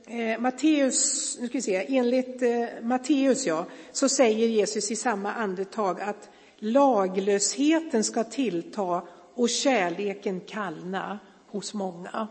eh, 0.08 0.40
Matteus, 0.40 1.38
nu 1.42 1.48
ska 1.48 1.58
vi 1.58 1.62
se, 1.62 1.98
enligt 1.98 2.42
eh, 2.42 2.66
Matteus 2.82 3.48
ja, 3.48 3.66
så 3.92 4.10
säger 4.10 4.48
Jesus 4.48 4.92
i 4.92 4.96
samma 4.96 5.34
andetag 5.34 6.02
att 6.02 6.30
laglösheten 6.56 8.04
ska 8.04 8.24
tillta 8.24 9.08
och 9.34 9.50
kärleken 9.50 10.40
kallna 10.40 11.20
hos 11.48 11.74
många. 11.74 12.28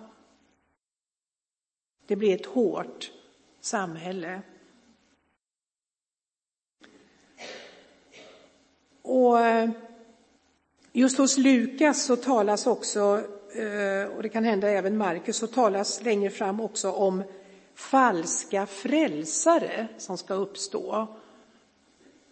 Det 2.07 2.17
blir 2.17 2.35
ett 2.35 2.47
hårt 2.47 3.13
samhälle. 3.61 4.43
Och 9.03 9.41
eh, 9.41 9.71
just 10.97 11.19
hos 11.19 11.39
Lukas 11.39 12.05
så 12.05 12.17
talas 12.17 12.67
också, 12.67 13.21
eh, 13.53 14.17
och 14.17 14.23
det 14.23 14.29
kan 14.29 14.45
hända 14.45 14.69
även 14.69 14.97
Markus, 14.97 15.37
så 15.37 15.47
talas 15.47 16.03
längre 16.03 16.31
fram 16.31 16.61
också 16.61 16.91
om 16.91 17.23
falska 17.75 18.67
frälsare 18.67 19.89
som 19.99 20.19
ska 20.19 20.35
uppstå. 20.35 21.07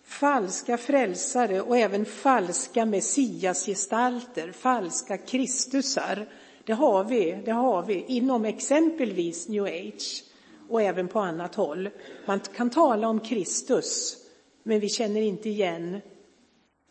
Falska 0.05 0.79
frälsare 0.79 1.61
och 1.61 1.77
även 1.79 2.05
falska 2.05 2.87
messiasgestalter, 2.87 4.53
falska 4.53 5.19
kristusar. 5.19 6.27
Det 6.65 6.73
har 6.73 7.05
vi, 7.05 7.43
det 7.45 7.53
har 7.53 7.83
vi 7.83 8.05
inom 8.09 8.45
exempelvis 8.45 9.49
new 9.49 9.65
age 9.65 10.25
och 10.69 10.83
även 10.83 11.09
på 11.09 11.21
annat 11.21 11.55
håll. 11.55 11.91
Man 12.27 12.41
kan 12.41 12.71
tala 12.71 13.09
om 13.09 13.21
Kristus, 13.21 14.17
men 14.63 14.81
vi 14.81 14.89
känner 14.89 15.21
inte 15.21 15.49
igen 15.49 16.01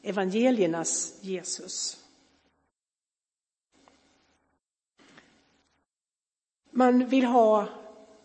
evangeliernas 0.04 1.20
Jesus. 1.22 1.98
Man 6.72 7.06
vill 7.06 7.26
ha 7.26 7.68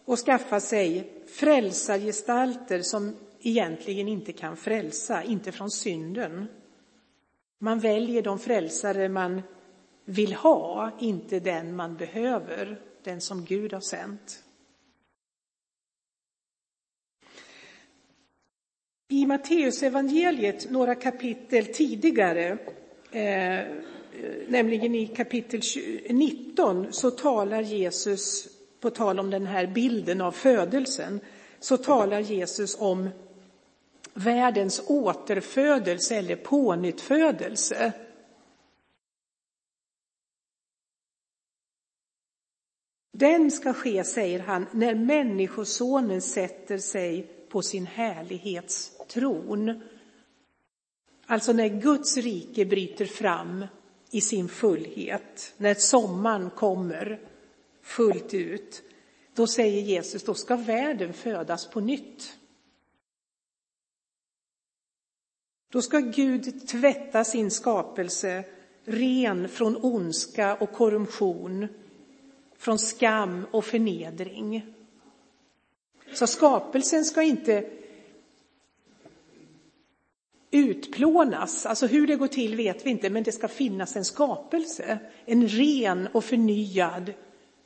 och 0.04 0.18
skaffa 0.18 0.60
sig 0.60 1.12
frälsargestalter 1.26 2.82
som 2.82 3.16
egentligen 3.40 4.08
inte 4.08 4.32
kan 4.32 4.56
frälsa, 4.56 5.22
inte 5.22 5.52
från 5.52 5.70
synden. 5.70 6.46
Man 7.58 7.78
väljer 7.78 8.22
de 8.22 8.38
frälsare 8.38 9.08
man 9.08 9.42
vill 10.04 10.34
ha, 10.34 10.90
inte 11.00 11.40
den 11.40 11.76
man 11.76 11.96
behöver, 11.96 12.80
den 13.02 13.20
som 13.20 13.44
Gud 13.44 13.72
har 13.72 13.80
sänt. 13.80 14.44
I 19.10 19.26
Matteusevangeliet, 19.26 20.70
några 20.70 20.94
kapitel 20.94 21.66
tidigare, 21.66 22.58
eh, 23.10 23.66
nämligen 24.48 24.94
i 24.94 25.06
kapitel 25.06 25.60
19, 26.10 26.92
så 26.92 27.10
talar 27.10 27.60
Jesus, 27.60 28.48
på 28.80 28.90
tal 28.90 29.20
om 29.20 29.30
den 29.30 29.46
här 29.46 29.66
bilden 29.66 30.20
av 30.20 30.32
födelsen, 30.32 31.20
så 31.60 31.76
talar 31.76 32.20
Jesus 32.20 32.76
om 32.80 33.08
världens 34.14 34.82
återfödelse 34.86 36.16
eller 36.16 36.36
pånyttfödelse. 36.36 37.92
Den 43.12 43.50
ska 43.50 43.72
ske, 43.72 44.04
säger 44.04 44.40
han, 44.40 44.66
när 44.72 44.94
Människosonen 44.94 46.22
sätter 46.22 46.78
sig 46.78 47.34
på 47.48 47.62
sin 47.62 47.86
härlighets 47.86 48.97
tron. 49.08 49.82
Alltså 51.26 51.52
när 51.52 51.68
Guds 51.68 52.16
rike 52.16 52.64
bryter 52.64 53.06
fram 53.06 53.66
i 54.10 54.20
sin 54.20 54.48
fullhet, 54.48 55.54
när 55.56 55.74
sommaren 55.74 56.50
kommer 56.50 57.20
fullt 57.82 58.34
ut, 58.34 58.82
då 59.34 59.46
säger 59.46 59.82
Jesus, 59.82 60.22
då 60.22 60.34
ska 60.34 60.56
världen 60.56 61.12
födas 61.12 61.66
på 61.70 61.80
nytt. 61.80 62.38
Då 65.72 65.82
ska 65.82 65.98
Gud 65.98 66.68
tvätta 66.68 67.24
sin 67.24 67.50
skapelse 67.50 68.44
ren 68.84 69.48
från 69.48 69.76
ondska 69.76 70.56
och 70.56 70.72
korruption, 70.72 71.68
från 72.56 72.78
skam 72.78 73.46
och 73.50 73.64
förnedring. 73.64 74.74
Så 76.14 76.26
skapelsen 76.26 77.04
ska 77.04 77.22
inte 77.22 77.70
utplånas. 80.50 81.66
Alltså 81.66 81.86
hur 81.86 82.06
det 82.06 82.16
går 82.16 82.26
till 82.26 82.56
vet 82.56 82.86
vi 82.86 82.90
inte, 82.90 83.10
men 83.10 83.22
det 83.22 83.32
ska 83.32 83.48
finnas 83.48 83.96
en 83.96 84.04
skapelse. 84.04 84.98
En 85.24 85.48
ren 85.48 86.08
och 86.12 86.24
förnyad 86.24 87.12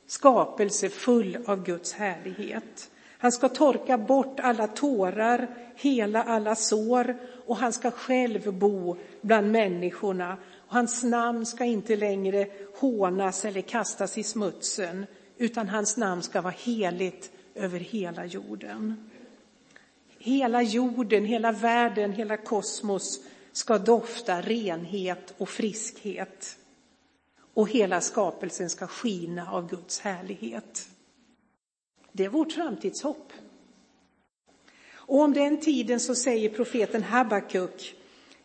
skapelse 0.07 0.89
full 0.89 1.37
av 1.45 1.63
Guds 1.63 1.93
härlighet. 1.93 2.89
Han 3.17 3.31
ska 3.31 3.49
torka 3.49 3.97
bort 3.97 4.39
alla 4.39 4.67
tårar, 4.67 5.47
hela 5.75 6.23
alla 6.23 6.55
sår 6.55 7.15
och 7.45 7.57
han 7.57 7.73
ska 7.73 7.91
själv 7.91 8.53
bo 8.53 8.97
bland 9.21 9.51
människorna. 9.51 10.37
Och 10.57 10.73
hans 10.73 11.03
namn 11.03 11.45
ska 11.45 11.63
inte 11.63 11.95
längre 11.95 12.47
hånas 12.79 13.45
eller 13.45 13.61
kastas 13.61 14.17
i 14.17 14.23
smutsen, 14.23 15.05
utan 15.37 15.69
hans 15.69 15.97
namn 15.97 16.21
ska 16.21 16.41
vara 16.41 16.53
heligt 16.57 17.31
över 17.55 17.79
hela 17.79 18.25
jorden. 18.25 19.09
Hela 20.25 20.61
jorden, 20.61 21.25
hela 21.25 21.51
världen, 21.51 22.11
hela 22.11 22.37
kosmos 22.37 23.19
ska 23.51 23.77
dofta 23.77 24.41
renhet 24.41 25.33
och 25.37 25.49
friskhet. 25.49 26.57
Och 27.53 27.69
hela 27.69 28.01
skapelsen 28.01 28.69
ska 28.69 28.87
skina 28.87 29.51
av 29.51 29.69
Guds 29.69 29.99
härlighet. 29.99 30.87
Det 32.11 32.25
är 32.25 32.29
vårt 32.29 32.51
framtidshopp. 32.51 33.33
Och 34.91 35.19
om 35.19 35.33
den 35.33 35.61
tiden 35.61 35.99
så 35.99 36.15
säger 36.15 36.49
profeten 36.49 37.03
Habakuk 37.03 37.95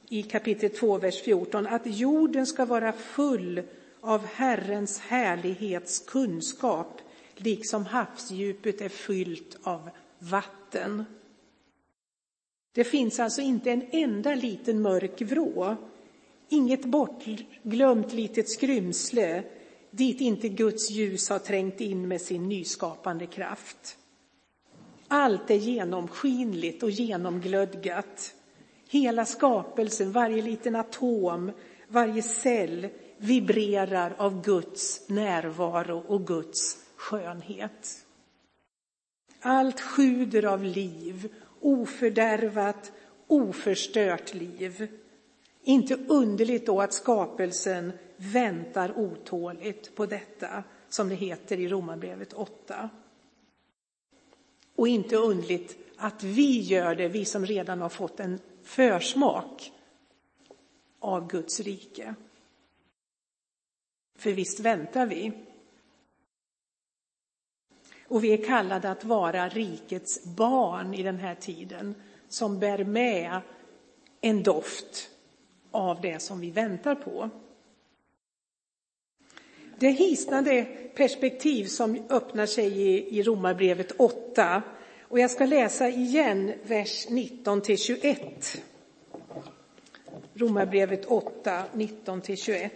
i 0.09 0.23
kapitel 0.23 0.71
2, 0.71 0.99
vers 0.99 1.23
14 1.23 1.67
att 1.67 1.83
jorden 1.85 2.47
ska 2.47 2.65
vara 2.65 2.93
full 2.93 3.63
av 4.01 4.27
Herrens 4.27 5.01
härlighets 5.01 5.99
kunskap 5.99 7.01
liksom 7.37 7.87
havsdjupet 7.87 8.81
är 8.81 8.89
fyllt 8.89 9.57
av 9.63 9.91
vatten. 10.19 11.05
Det 12.73 12.85
finns 12.85 13.21
alltså 13.21 13.41
inte 13.41 13.71
en 13.71 13.87
enda 13.91 14.35
liten 14.35 14.83
mörk 14.83 15.23
vrå, 15.23 15.77
inget 16.49 16.85
bortglömt 16.85 18.13
litet 18.13 18.51
skrymsle 18.51 19.45
dit 19.91 20.21
inte 20.21 20.49
Guds 20.49 20.91
ljus 20.91 21.31
har 21.31 21.39
trängt 21.39 21.81
in 21.81 22.09
med 22.09 22.21
sin 22.21 22.49
nyskapande 22.49 23.27
kraft. 23.27 23.99
Allt 25.09 25.51
är 25.51 25.55
genomskinligt 25.55 26.83
och 26.83 26.91
genomglödgat. 26.91 28.35
Hela 28.89 29.25
skapelsen, 29.25 30.13
varje 30.13 30.43
liten 30.43 30.77
atom, 30.77 31.53
varje 31.89 32.23
cell 32.23 32.89
vibrerar 33.19 34.15
av 34.19 34.45
Guds 34.45 35.09
närvaro 35.09 36.05
och 36.09 36.27
Guds 36.27 36.79
skönhet. 36.97 38.05
Allt 39.41 39.81
sjuder 39.81 40.45
av 40.45 40.65
liv, 40.65 41.29
ofördärvat, 41.61 42.93
oförstört 43.27 44.35
liv. 44.35 44.89
Inte 45.63 45.95
underligt 45.95 46.67
då 46.67 46.81
att 46.81 46.93
skapelsen 46.93 47.93
väntar 48.17 48.99
otåligt 48.99 49.95
på 49.95 50.07
detta, 50.07 50.65
som 50.89 51.09
det 51.09 51.15
heter 51.15 51.61
i 51.61 51.69
Romarbrevet 51.69 52.33
8. 52.33 52.91
Och 54.75 54.89
inte 54.89 55.17
underligt 55.17 55.77
att 55.97 56.23
vi 56.23 56.61
gör 56.61 56.95
det, 56.95 57.09
vi 57.09 57.25
som 57.25 57.47
redan 57.47 57.81
har 57.81 57.89
fått 57.89 58.21
en 58.21 58.39
försmak 58.63 59.73
av 60.99 61.29
Guds 61.29 61.61
rike. 61.61 62.15
För 64.19 64.33
visst 64.33 64.61
väntar 64.61 65.07
vi. 65.07 65.33
Och 68.09 68.25
vi 68.25 68.33
är 68.33 68.45
kallade 68.45 68.91
att 68.91 69.05
vara 69.05 69.49
rikets 69.49 70.25
barn 70.25 70.95
i 70.95 71.03
den 71.03 71.19
här 71.19 71.35
tiden 71.35 71.95
som 72.29 72.59
bär 72.59 72.85
med 72.85 73.41
en 74.21 74.43
doft 74.43 75.11
av 75.71 76.01
det 76.01 76.23
som 76.23 76.41
vi 76.41 76.51
väntar 76.51 76.95
på. 76.95 77.31
Det 79.79 79.91
hisnande 79.91 80.65
perspektiv 80.97 81.65
som 81.65 82.07
öppnar 82.11 82.47
sig 82.47 82.81
i, 82.81 83.19
i 83.19 83.23
Romarbrevet 83.23 83.93
8 83.97 84.63
och 85.03 85.19
jag 85.19 85.31
ska 85.31 85.47
läsa 85.47 85.89
igen 85.89 86.53
vers 86.63 87.07
19 87.09 87.61
till 87.61 87.79
21. 87.79 88.63
Romarbrevet 90.35 91.05
8, 91.05 91.63
19 91.73 92.21
till 92.21 92.37
21. 92.37 92.73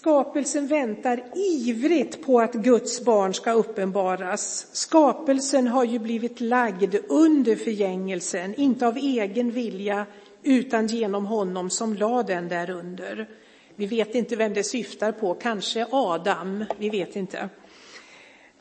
Skapelsen 0.00 0.66
väntar 0.66 1.22
ivrigt 1.34 2.26
på 2.26 2.40
att 2.40 2.52
Guds 2.52 3.04
barn 3.04 3.34
ska 3.34 3.52
uppenbaras. 3.52 4.66
Skapelsen 4.72 5.68
har 5.68 5.84
ju 5.84 5.98
blivit 5.98 6.40
lagd 6.40 6.94
under 7.08 7.56
förgängelsen, 7.56 8.54
inte 8.54 8.86
av 8.86 8.96
egen 8.96 9.50
vilja 9.50 10.06
utan 10.42 10.86
genom 10.86 11.26
honom 11.26 11.70
som 11.70 11.94
lade 11.94 12.34
den 12.34 12.48
därunder. 12.48 13.28
Vi 13.76 13.86
vet 13.86 14.14
inte 14.14 14.36
vem 14.36 14.54
det 14.54 14.64
syftar 14.64 15.12
på, 15.12 15.34
kanske 15.34 15.86
Adam, 15.90 16.64
vi 16.78 16.90
vet 16.90 17.16
inte. 17.16 17.48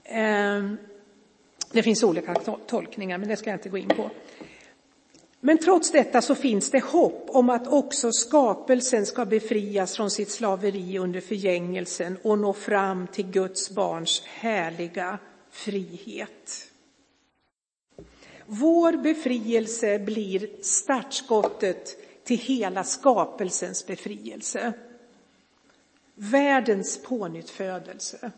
Ehm, 0.04 0.78
det 1.72 1.84
finns 1.84 2.04
olika 2.04 2.36
tolkningar, 2.68 3.18
men 3.18 3.30
det 3.30 3.36
ska 3.36 3.50
jag 3.50 3.58
inte 3.58 3.70
gå 3.70 3.78
in 3.78 3.90
på. 3.90 4.10
Men 5.42 5.58
trots 5.58 5.92
detta 5.92 6.22
så 6.22 6.36
finns 6.36 6.72
det 6.72 6.84
hopp 6.84 7.30
om 7.30 7.50
att 7.50 7.68
också 7.68 8.12
skapelsen 8.12 9.06
ska 9.06 9.26
befrias 9.26 9.96
från 9.96 10.12
sitt 10.12 10.30
slaveri 10.30 10.98
under 10.98 11.22
förgängelsen 11.22 12.18
och 12.24 12.40
nå 12.40 12.54
fram 12.54 13.08
till 13.08 13.32
Guds 13.32 13.70
barns 13.70 14.22
härliga 14.26 15.20
frihet. 15.52 16.72
Vår 18.46 18.98
befrielse 19.04 20.00
blir 20.00 20.50
startskottet 20.62 21.98
till 22.24 22.38
hela 22.38 22.84
skapelsens 22.84 23.88
befrielse. 23.88 24.74
Världens 26.16 27.04
pånyttfödelse. 27.04 28.32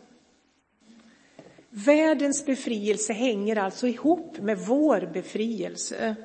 Världens 1.69 2.45
befrielse 2.45 3.13
hänger 3.13 3.55
alltså 3.55 3.87
ihop 3.87 4.39
med 4.39 4.59
vår 4.59 5.09
befrielse. 5.13 6.15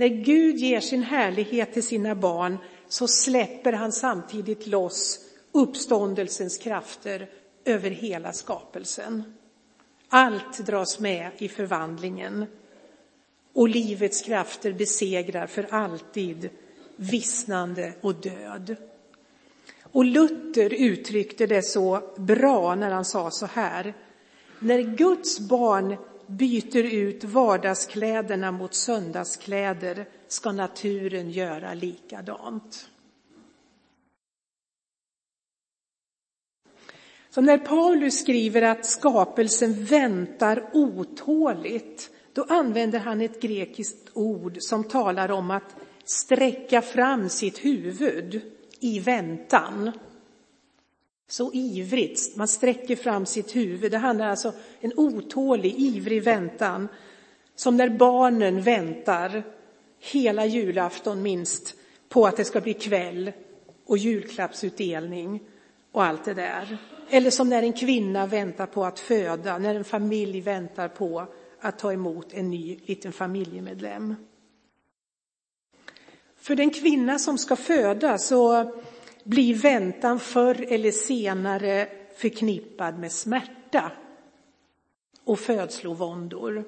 När 0.00 0.08
Gud 0.08 0.56
ger 0.56 0.80
sin 0.80 1.02
härlighet 1.02 1.72
till 1.72 1.82
sina 1.82 2.14
barn 2.14 2.58
så 2.88 3.08
släpper 3.08 3.72
han 3.72 3.92
samtidigt 3.92 4.66
loss 4.66 5.18
uppståndelsens 5.52 6.58
krafter 6.58 7.30
över 7.64 7.90
hela 7.90 8.32
skapelsen. 8.32 9.22
Allt 10.08 10.58
dras 10.58 11.00
med 11.00 11.30
i 11.38 11.48
förvandlingen 11.48 12.46
och 13.52 13.68
livets 13.68 14.22
krafter 14.22 14.72
besegrar 14.72 15.46
för 15.46 15.66
alltid 15.70 16.50
vissnande 16.96 17.92
och 18.00 18.14
död. 18.14 18.76
Och 19.82 20.04
Luther 20.04 20.74
uttryckte 20.74 21.46
det 21.46 21.62
så 21.62 22.02
bra 22.16 22.74
när 22.74 22.90
han 22.90 23.04
sa 23.04 23.30
så 23.30 23.46
här. 23.46 23.94
När 24.58 24.80
Guds 24.80 25.40
barn 25.40 25.96
byter 26.30 26.94
ut 26.94 27.24
vardagskläderna 27.24 28.52
mot 28.52 28.74
söndagskläder 28.74 30.08
ska 30.28 30.52
naturen 30.52 31.30
göra 31.30 31.74
likadant. 31.74 32.88
Så 37.30 37.40
när 37.40 37.58
Paulus 37.58 38.20
skriver 38.20 38.62
att 38.62 38.86
skapelsen 38.86 39.84
väntar 39.84 40.70
otåligt, 40.72 42.10
då 42.32 42.44
använder 42.48 42.98
han 42.98 43.20
ett 43.20 43.42
grekiskt 43.42 44.10
ord 44.14 44.56
som 44.60 44.84
talar 44.84 45.30
om 45.30 45.50
att 45.50 45.76
sträcka 46.04 46.82
fram 46.82 47.28
sitt 47.28 47.64
huvud 47.64 48.42
i 48.80 49.00
väntan. 49.00 49.92
Så 51.30 51.50
ivrigt, 51.52 52.36
man 52.36 52.48
sträcker 52.48 52.96
fram 52.96 53.26
sitt 53.26 53.56
huvud. 53.56 53.90
Det 53.90 53.98
handlar 53.98 54.28
alltså 54.28 54.48
om 54.48 54.54
en 54.80 54.92
otålig, 54.96 55.74
ivrig 55.78 56.22
väntan. 56.22 56.88
Som 57.54 57.76
när 57.76 57.88
barnen 57.88 58.62
väntar 58.62 59.42
hela 59.98 60.46
julafton 60.46 61.22
minst 61.22 61.74
på 62.08 62.26
att 62.26 62.36
det 62.36 62.44
ska 62.44 62.60
bli 62.60 62.74
kväll 62.74 63.32
och 63.86 63.98
julklappsutdelning 63.98 65.42
och 65.92 66.04
allt 66.04 66.24
det 66.24 66.34
där. 66.34 66.78
Eller 67.10 67.30
som 67.30 67.48
när 67.48 67.62
en 67.62 67.72
kvinna 67.72 68.26
väntar 68.26 68.66
på 68.66 68.84
att 68.84 68.98
föda, 68.98 69.58
när 69.58 69.74
en 69.74 69.84
familj 69.84 70.40
väntar 70.40 70.88
på 70.88 71.26
att 71.60 71.78
ta 71.78 71.92
emot 71.92 72.34
en 72.34 72.50
ny 72.50 72.78
liten 72.86 73.12
familjemedlem. 73.12 74.14
För 76.36 76.54
den 76.54 76.70
kvinna 76.70 77.18
som 77.18 77.38
ska 77.38 77.56
föda 77.56 78.18
så 78.18 78.72
blir 79.24 79.54
väntan 79.54 80.20
förr 80.20 80.66
eller 80.68 80.90
senare 80.90 81.88
förknippad 82.16 82.98
med 82.98 83.12
smärta 83.12 83.92
och 85.24 85.38
födslovåndor. 85.38 86.64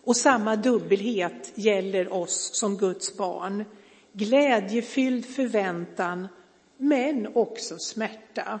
Och 0.00 0.16
samma 0.16 0.56
dubbelhet 0.56 1.52
gäller 1.54 2.12
oss 2.12 2.50
som 2.54 2.76
Guds 2.76 3.16
barn. 3.16 3.64
Glädjefylld 4.12 5.26
förväntan, 5.26 6.28
men 6.76 7.28
också 7.34 7.76
smärta. 7.78 8.60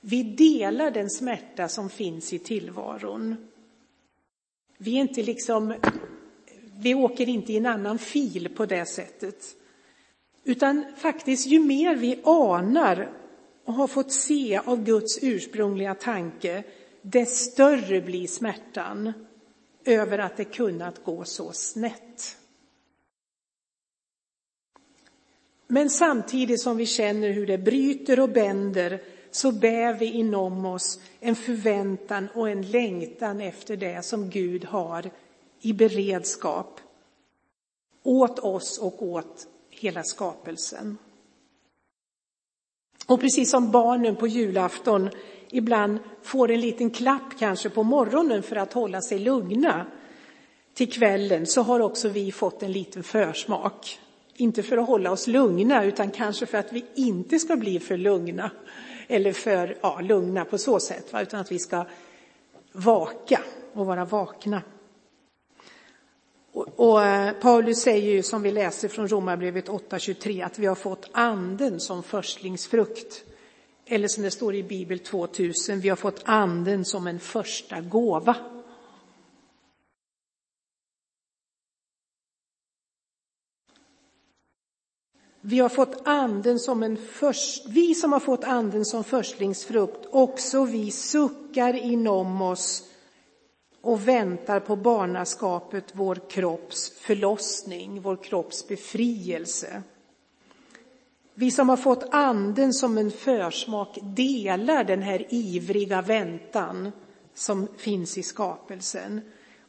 Vi 0.00 0.22
delar 0.22 0.90
den 0.90 1.10
smärta 1.10 1.68
som 1.68 1.90
finns 1.90 2.32
i 2.32 2.38
tillvaron. 2.38 3.48
Vi 4.78 4.96
är 4.96 5.00
inte 5.00 5.22
liksom, 5.22 5.74
vi 6.76 6.94
åker 6.94 7.28
inte 7.28 7.52
i 7.52 7.56
en 7.56 7.66
annan 7.66 7.98
fil 7.98 8.48
på 8.56 8.66
det 8.66 8.86
sättet. 8.86 9.56
Utan 10.44 10.84
faktiskt, 10.96 11.46
ju 11.46 11.60
mer 11.60 11.96
vi 11.96 12.20
anar 12.24 13.12
och 13.64 13.74
har 13.74 13.86
fått 13.86 14.12
se 14.12 14.58
av 14.58 14.84
Guds 14.84 15.18
ursprungliga 15.22 15.94
tanke, 15.94 16.64
desto 17.02 17.52
större 17.52 18.00
blir 18.00 18.26
smärtan 18.26 19.12
över 19.84 20.18
att 20.18 20.36
det 20.36 20.44
kunnat 20.44 21.04
gå 21.04 21.24
så 21.24 21.52
snett. 21.52 22.36
Men 25.66 25.90
samtidigt 25.90 26.60
som 26.60 26.76
vi 26.76 26.86
känner 26.86 27.30
hur 27.30 27.46
det 27.46 27.58
bryter 27.58 28.20
och 28.20 28.28
bänder 28.28 29.02
så 29.30 29.52
bär 29.52 29.94
vi 29.94 30.06
inom 30.06 30.66
oss 30.66 31.00
en 31.20 31.36
förväntan 31.36 32.28
och 32.34 32.50
en 32.50 32.62
längtan 32.62 33.40
efter 33.40 33.76
det 33.76 34.04
som 34.04 34.30
Gud 34.30 34.64
har 34.64 35.10
i 35.60 35.72
beredskap 35.72 36.80
åt 38.02 38.38
oss 38.38 38.78
och 38.78 39.02
åt 39.02 39.46
hela 39.80 40.02
skapelsen. 40.02 40.98
Och 43.06 43.20
precis 43.20 43.50
som 43.50 43.70
barnen 43.70 44.16
på 44.16 44.26
julafton 44.26 45.10
ibland 45.50 45.98
får 46.22 46.50
en 46.50 46.60
liten 46.60 46.90
klapp 46.90 47.38
kanske 47.38 47.70
på 47.70 47.82
morgonen 47.82 48.42
för 48.42 48.56
att 48.56 48.72
hålla 48.72 49.00
sig 49.00 49.18
lugna 49.18 49.86
till 50.74 50.92
kvällen 50.92 51.46
så 51.46 51.62
har 51.62 51.80
också 51.80 52.08
vi 52.08 52.32
fått 52.32 52.62
en 52.62 52.72
liten 52.72 53.02
försmak. 53.02 53.98
Inte 54.34 54.62
för 54.62 54.78
att 54.78 54.86
hålla 54.86 55.10
oss 55.10 55.26
lugna 55.26 55.84
utan 55.84 56.10
kanske 56.10 56.46
för 56.46 56.58
att 56.58 56.72
vi 56.72 56.84
inte 56.94 57.38
ska 57.38 57.56
bli 57.56 57.80
för 57.80 57.96
lugna 57.96 58.50
eller 59.08 59.32
för 59.32 59.78
ja, 59.80 60.00
lugna 60.00 60.44
på 60.44 60.58
så 60.58 60.80
sätt, 60.80 61.12
va? 61.12 61.22
utan 61.22 61.40
att 61.40 61.52
vi 61.52 61.58
ska 61.58 61.84
vaka 62.72 63.40
och 63.72 63.86
vara 63.86 64.04
vakna. 64.04 64.62
Och, 66.80 67.04
eh, 67.04 67.32
Paulus 67.32 67.78
säger 67.78 68.12
ju 68.12 68.22
som 68.22 68.42
vi 68.42 68.50
läser 68.50 68.88
från 68.88 69.08
Romarbrevet 69.08 69.68
8.23 69.68 70.42
att 70.42 70.58
vi 70.58 70.66
har 70.66 70.74
fått 70.74 71.10
anden 71.12 71.80
som 71.80 72.02
förstlingsfrukt. 72.02 73.24
Eller 73.86 74.08
som 74.08 74.22
det 74.22 74.30
står 74.30 74.54
i 74.54 74.62
Bibel 74.62 74.98
2000, 74.98 75.80
vi 75.80 75.88
har 75.88 75.96
fått 75.96 76.22
anden 76.24 76.84
som 76.84 77.06
en 77.06 77.20
första 77.20 77.80
gåva. 77.80 78.36
Vi 85.40 85.58
har 85.58 85.68
fått 85.68 86.02
anden 86.04 86.58
som 86.58 86.82
en 86.82 86.96
först, 86.96 87.66
vi 87.68 87.94
som 87.94 88.12
har 88.12 88.20
fått 88.20 88.44
anden 88.44 88.84
som 88.84 89.04
förstlingsfrukt, 89.04 90.06
också 90.10 90.64
vi 90.64 90.90
suckar 90.90 91.74
inom 91.74 92.42
oss 92.42 92.89
och 93.82 94.08
väntar 94.08 94.60
på 94.60 94.76
barnaskapet, 94.76 95.84
vår 95.92 96.30
kropps 96.30 96.90
förlossning, 96.90 98.02
vår 98.02 98.16
kropps 98.16 98.68
befrielse. 98.68 99.82
Vi 101.34 101.50
som 101.50 101.68
har 101.68 101.76
fått 101.76 102.04
anden 102.10 102.72
som 102.72 102.98
en 102.98 103.10
försmak 103.10 103.98
delar 104.02 104.84
den 104.84 105.02
här 105.02 105.26
ivriga 105.28 106.02
väntan 106.02 106.92
som 107.34 107.68
finns 107.76 108.18
i 108.18 108.22
skapelsen. 108.22 109.20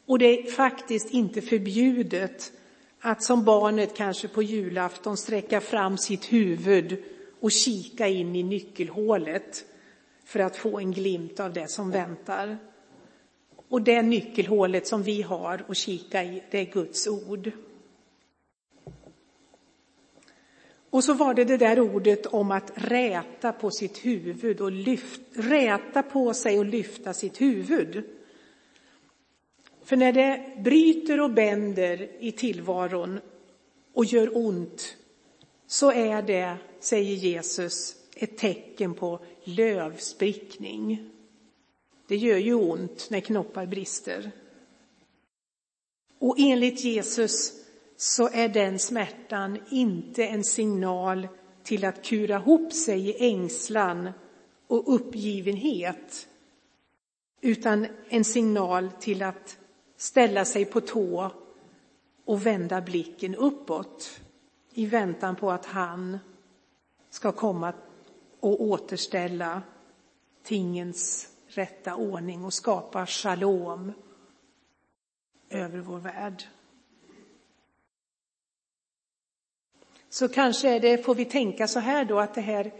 Och 0.05 0.19
det 0.19 0.39
är 0.39 0.51
faktiskt 0.51 1.09
inte 1.09 1.41
förbjudet 1.41 2.51
att 2.99 3.23
som 3.23 3.43
barnet 3.43 3.95
kanske 3.95 4.27
på 4.27 4.43
julafton 4.43 5.17
sträcka 5.17 5.61
fram 5.61 5.97
sitt 5.97 6.33
huvud 6.33 7.03
och 7.39 7.51
kika 7.51 8.07
in 8.07 8.35
i 8.35 8.43
nyckelhålet 8.43 9.65
för 10.25 10.39
att 10.39 10.57
få 10.57 10.79
en 10.79 10.91
glimt 10.91 11.39
av 11.39 11.53
det 11.53 11.69
som 11.69 11.91
väntar. 11.91 12.57
Och 13.71 13.81
det 13.81 14.01
nyckelhålet 14.01 14.87
som 14.87 15.03
vi 15.03 15.21
har 15.21 15.65
att 15.67 15.77
kika 15.77 16.23
i, 16.23 16.43
det 16.51 16.59
är 16.59 16.65
Guds 16.65 17.07
ord. 17.07 17.51
Och 20.89 21.03
så 21.03 21.13
var 21.13 21.33
det 21.33 21.45
det 21.45 21.57
där 21.57 21.79
ordet 21.79 22.25
om 22.25 22.51
att 22.51 22.71
räta 22.75 23.51
på 23.51 23.71
sitt 23.71 24.05
huvud 24.05 24.61
och 24.61 24.71
lyft, 24.71 25.21
räta 25.33 26.03
på 26.03 26.33
sig 26.33 26.59
och 26.59 26.65
lyfta 26.65 27.13
sitt 27.13 27.41
huvud. 27.41 28.03
För 29.83 29.95
när 29.95 30.13
det 30.13 30.61
bryter 30.63 31.19
och 31.21 31.31
bänder 31.31 32.09
i 32.19 32.31
tillvaron 32.31 33.19
och 33.93 34.05
gör 34.05 34.37
ont 34.37 34.97
så 35.67 35.91
är 35.91 36.21
det, 36.21 36.57
säger 36.79 37.15
Jesus, 37.15 37.95
ett 38.15 38.37
tecken 38.37 38.93
på 38.93 39.19
lövsprickning. 39.43 41.10
Det 42.11 42.17
gör 42.17 42.37
ju 42.37 42.53
ont 42.53 43.07
när 43.09 43.19
knoppar 43.19 43.65
brister. 43.65 44.31
Och 46.19 46.35
enligt 46.39 46.83
Jesus 46.83 47.53
så 47.97 48.29
är 48.29 48.49
den 48.49 48.79
smärtan 48.79 49.59
inte 49.69 50.25
en 50.25 50.43
signal 50.43 51.27
till 51.63 51.85
att 51.85 52.03
kura 52.03 52.35
ihop 52.35 52.73
sig 52.73 53.09
i 53.09 53.29
ängslan 53.29 54.09
och 54.67 54.95
uppgivenhet, 54.95 56.27
utan 57.41 57.87
en 58.09 58.23
signal 58.23 58.89
till 58.99 59.23
att 59.23 59.57
ställa 59.97 60.45
sig 60.45 60.65
på 60.65 60.81
tå 60.81 61.31
och 62.25 62.45
vända 62.45 62.81
blicken 62.81 63.35
uppåt 63.35 64.21
i 64.73 64.85
väntan 64.85 65.35
på 65.35 65.51
att 65.51 65.65
han 65.65 66.19
ska 67.09 67.31
komma 67.31 67.73
och 68.39 68.61
återställa 68.61 69.61
tingens 70.43 71.30
rätta 71.57 71.95
ordning 71.95 72.45
och 72.45 72.53
skapa 72.53 73.05
shalom 73.05 73.93
över 75.49 75.79
vår 75.79 75.99
värld. 75.99 76.43
Så 80.09 80.27
kanske 80.27 80.69
är 80.69 80.79
det, 80.79 81.05
får 81.05 81.15
vi 81.15 81.25
tänka 81.25 81.67
så 81.67 81.79
här 81.79 82.05
då, 82.05 82.19
att 82.19 82.33
det 82.33 82.41
här 82.41 82.73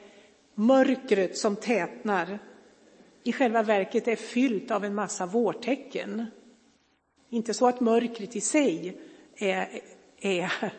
mörkret 0.55 1.37
som 1.37 1.55
tätnar 1.55 2.39
i 3.23 3.33
själva 3.33 3.63
verket 3.63 4.07
är 4.07 4.15
fyllt 4.15 4.71
av 4.71 4.85
en 4.85 4.95
massa 4.95 5.25
vårtecken. 5.25 6.25
Inte 7.29 7.53
så 7.53 7.67
att 7.67 7.79
mörkret 7.79 8.35
i 8.35 8.41
sig 8.41 9.01
är, 9.35 9.81
är 10.21 10.73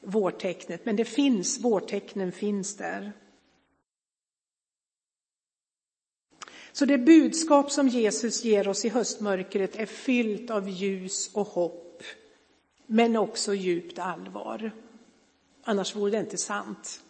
vårtecknet, 0.00 0.84
men 0.84 0.96
det 0.96 1.04
finns, 1.04 1.64
vårtecknen 1.64 2.32
finns 2.32 2.76
där. 2.76 3.12
Så 6.80 6.86
det 6.86 6.98
budskap 6.98 7.70
som 7.70 7.88
Jesus 7.88 8.44
ger 8.44 8.68
oss 8.68 8.84
i 8.84 8.88
höstmörkret 8.88 9.76
är 9.76 9.86
fyllt 9.86 10.50
av 10.50 10.68
ljus 10.68 11.30
och 11.34 11.46
hopp, 11.46 12.02
men 12.86 13.16
också 13.16 13.54
djupt 13.54 13.98
allvar. 13.98 14.70
Annars 15.64 15.96
vore 15.96 16.10
det 16.10 16.20
inte 16.20 16.36
sant. 16.36 17.02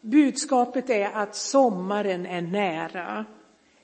Budskapet 0.00 0.90
är 0.90 1.12
att 1.12 1.36
sommaren 1.36 2.26
är 2.26 2.42
nära. 2.42 3.24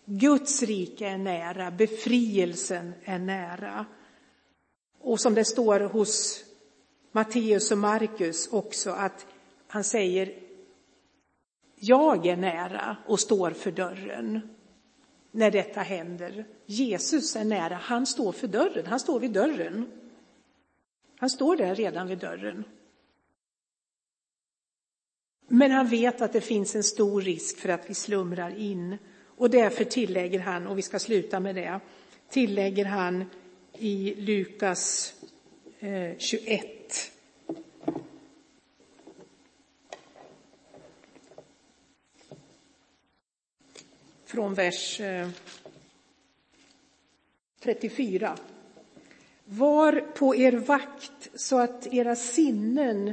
Guds 0.04 0.62
rike 0.62 1.08
är 1.08 1.18
nära, 1.18 1.70
befrielsen 1.70 2.92
är 3.04 3.18
nära. 3.18 3.86
Och 5.00 5.20
som 5.20 5.34
det 5.34 5.44
står 5.44 5.80
hos 5.80 6.44
Matteus 7.12 7.70
och 7.70 7.78
Markus 7.78 8.48
också 8.52 8.90
att 8.90 9.26
han 9.66 9.84
säger 9.84 10.34
jag 11.84 12.26
är 12.26 12.36
nära 12.36 12.96
och 13.06 13.20
står 13.20 13.50
för 13.50 13.70
dörren 13.70 14.40
när 15.30 15.50
detta 15.50 15.80
händer. 15.80 16.44
Jesus 16.66 17.36
är 17.36 17.44
nära, 17.44 17.74
han 17.74 18.06
står 18.06 18.32
för 18.32 18.48
dörren, 18.48 18.86
han 18.86 19.00
står 19.00 19.20
vid 19.20 19.32
dörren. 19.32 19.90
Han 21.16 21.30
står 21.30 21.56
där 21.56 21.74
redan 21.74 22.08
vid 22.08 22.18
dörren. 22.18 22.64
Men 25.48 25.70
han 25.70 25.88
vet 25.88 26.20
att 26.20 26.32
det 26.32 26.40
finns 26.40 26.74
en 26.74 26.84
stor 26.84 27.22
risk 27.22 27.58
för 27.58 27.68
att 27.68 27.90
vi 27.90 27.94
slumrar 27.94 28.58
in. 28.58 28.98
Och 29.24 29.50
därför 29.50 29.84
tillägger 29.84 30.38
han, 30.38 30.66
och 30.66 30.78
vi 30.78 30.82
ska 30.82 30.98
sluta 30.98 31.40
med 31.40 31.54
det, 31.54 31.80
tillägger 32.28 32.84
han 32.84 33.24
i 33.72 34.14
Lukas 34.14 35.14
eh, 35.78 36.18
21 36.18 37.11
från 44.32 44.54
vers 44.54 45.00
eh, 45.00 45.28
34. 47.62 48.36
Var 49.44 50.04
på 50.14 50.36
er 50.36 50.52
vakt 50.52 51.30
så 51.34 51.58
att 51.58 51.86
era 51.86 52.16
sinnen 52.16 53.12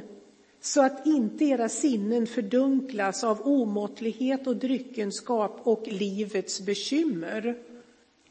så 0.61 0.85
att 0.85 1.05
inte 1.05 1.45
era 1.45 1.69
sinnen 1.69 2.27
fördunklas 2.27 3.23
av 3.23 3.41
omåttlighet 3.41 4.47
och 4.47 4.55
dryckenskap 4.55 5.59
och 5.63 5.87
livets 5.87 6.61
bekymmer. 6.61 7.57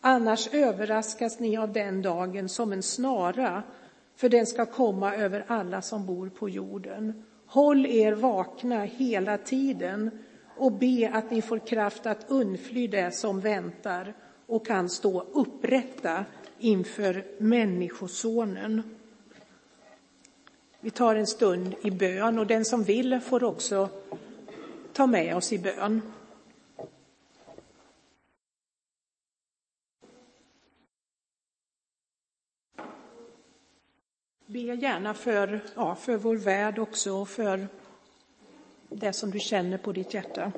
Annars 0.00 0.48
överraskas 0.54 1.40
ni 1.40 1.56
av 1.56 1.72
den 1.72 2.02
dagen 2.02 2.48
som 2.48 2.72
en 2.72 2.82
snara, 2.82 3.62
för 4.16 4.28
den 4.28 4.46
ska 4.46 4.66
komma 4.66 5.16
över 5.16 5.44
alla 5.46 5.82
som 5.82 6.06
bor 6.06 6.28
på 6.28 6.48
jorden. 6.48 7.24
Håll 7.46 7.86
er 7.86 8.12
vakna 8.12 8.84
hela 8.84 9.38
tiden 9.38 10.10
och 10.58 10.72
be 10.72 11.10
att 11.12 11.30
ni 11.30 11.42
får 11.42 11.58
kraft 11.58 12.06
att 12.06 12.30
undfly 12.30 12.86
det 12.86 13.14
som 13.14 13.40
väntar 13.40 14.14
och 14.46 14.66
kan 14.66 14.88
stå 14.88 15.20
upprätta 15.20 16.24
inför 16.58 17.24
Människosonen. 17.38 18.82
Vi 20.80 20.90
tar 20.90 21.14
en 21.14 21.26
stund 21.26 21.74
i 21.82 21.90
bön 21.90 22.38
och 22.38 22.46
den 22.46 22.64
som 22.64 22.82
vill 22.82 23.20
får 23.20 23.44
också 23.44 23.88
ta 24.92 25.06
med 25.06 25.36
oss 25.36 25.52
i 25.52 25.58
bön. 25.58 26.02
Be 34.46 34.58
gärna 34.58 35.14
för, 35.14 35.60
ja, 35.74 35.94
för 35.94 36.16
vår 36.16 36.36
värld 36.36 36.78
också 36.78 37.12
och 37.12 37.28
för 37.28 37.68
det 38.88 39.12
som 39.12 39.30
du 39.30 39.40
känner 39.40 39.78
på 39.78 39.92
ditt 39.92 40.14
hjärta. 40.14 40.52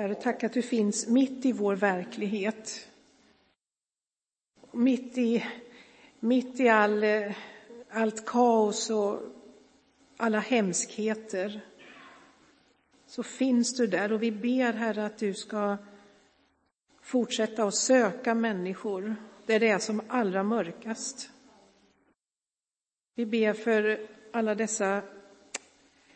Herre, 0.00 0.14
tack 0.14 0.44
att 0.44 0.52
du 0.52 0.62
finns 0.62 1.06
mitt 1.08 1.46
i 1.46 1.52
vår 1.52 1.76
verklighet. 1.76 2.88
Mitt 4.72 5.18
i, 5.18 5.44
mitt 6.20 6.60
i 6.60 6.68
all, 6.68 7.04
eh, 7.04 7.32
allt 7.90 8.26
kaos 8.26 8.90
och 8.90 9.22
alla 10.16 10.38
hemskheter 10.38 11.60
så 13.06 13.22
finns 13.22 13.76
du 13.76 13.86
där 13.86 14.12
och 14.12 14.22
vi 14.22 14.32
ber 14.32 14.72
Herre 14.72 15.06
att 15.06 15.18
du 15.18 15.34
ska 15.34 15.76
fortsätta 17.02 17.64
att 17.64 17.74
söka 17.74 18.34
människor 18.34 19.16
där 19.46 19.60
det 19.60 19.68
är 19.68 19.78
som 19.78 20.02
allra 20.08 20.42
mörkast. 20.42 21.30
Vi 23.14 23.26
ber 23.26 23.52
för 23.52 24.06
alla 24.32 24.54
dessa 24.54 25.02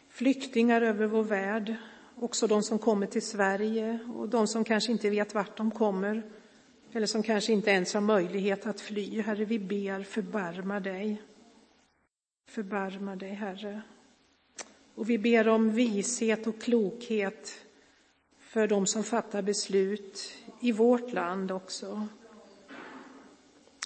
flyktingar 0.08 0.82
över 0.82 1.06
vår 1.06 1.22
värld, 1.22 1.74
också 2.16 2.46
de 2.46 2.62
som 2.62 2.78
kommer 2.78 3.06
till 3.06 3.26
Sverige 3.26 3.98
och 4.14 4.28
de 4.28 4.46
som 4.46 4.64
kanske 4.64 4.92
inte 4.92 5.10
vet 5.10 5.34
vart 5.34 5.56
de 5.56 5.70
kommer 5.70 6.22
eller 6.92 7.06
som 7.06 7.22
kanske 7.22 7.52
inte 7.52 7.70
ens 7.70 7.94
har 7.94 8.00
möjlighet 8.00 8.66
att 8.66 8.80
fly. 8.80 9.20
Herre, 9.20 9.44
vi 9.44 9.58
ber, 9.58 10.02
förbarma 10.02 10.80
dig. 10.80 11.22
Förbarma 12.54 13.16
dig, 13.16 13.30
Herre. 13.30 13.82
Och 14.94 15.10
vi 15.10 15.18
ber 15.18 15.48
om 15.48 15.70
vishet 15.70 16.46
och 16.46 16.60
klokhet 16.60 17.64
för 18.38 18.66
de 18.66 18.86
som 18.86 19.04
fattar 19.04 19.42
beslut 19.42 20.34
i 20.60 20.72
vårt 20.72 21.12
land 21.12 21.50
också. 21.50 22.08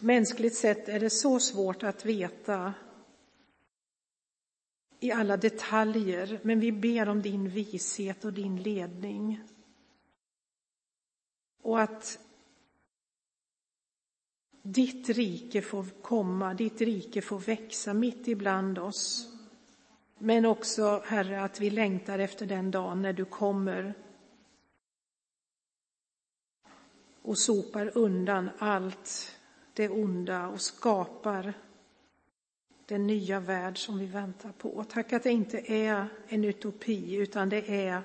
Mänskligt 0.02 0.54
sett 0.54 0.88
är 0.88 1.00
det 1.00 1.11
så 1.11 1.40
svårt 1.40 1.83
att 1.83 2.04
veta 2.04 2.74
i 5.00 5.12
alla 5.12 5.37
detaljer, 5.37 6.40
men 6.42 6.61
vi 6.61 6.72
ber 6.72 7.09
om 7.09 7.22
din 7.22 7.48
vishet 7.48 8.24
och 8.24 8.33
din 8.33 8.62
ledning. 8.62 9.40
Och 11.62 11.81
att 11.81 12.18
ditt 14.68 15.09
rike 15.09 15.62
får 15.62 15.87
komma, 16.02 16.54
ditt 16.54 16.81
rike 16.81 17.22
får 17.22 17.38
växa 17.38 17.94
mitt 17.94 18.28
ibland 18.28 18.78
oss. 18.78 19.33
Men 20.18 20.44
också, 20.44 21.02
Herre, 21.07 21.42
att 21.42 21.61
vi 21.61 21.70
längtar 21.70 22.18
efter 22.18 22.46
den 22.46 22.70
dagen 22.70 23.02
när 23.02 23.12
du 23.12 23.24
kommer 23.24 23.94
och 27.22 27.38
sopar 27.38 27.98
undan 27.98 28.50
allt 28.59 29.37
det 29.72 29.88
onda 29.88 30.48
och 30.48 30.61
skapar 30.61 31.54
den 32.87 33.07
nya 33.07 33.40
värld 33.40 33.78
som 33.78 33.98
vi 33.98 34.07
väntar 34.07 34.52
på. 34.52 34.85
Tack 34.88 35.12
att 35.12 35.22
det 35.22 35.31
inte 35.31 35.72
är 35.72 36.09
en 36.28 36.44
utopi, 36.44 37.14
utan 37.14 37.48
det 37.48 37.87
är 37.87 38.02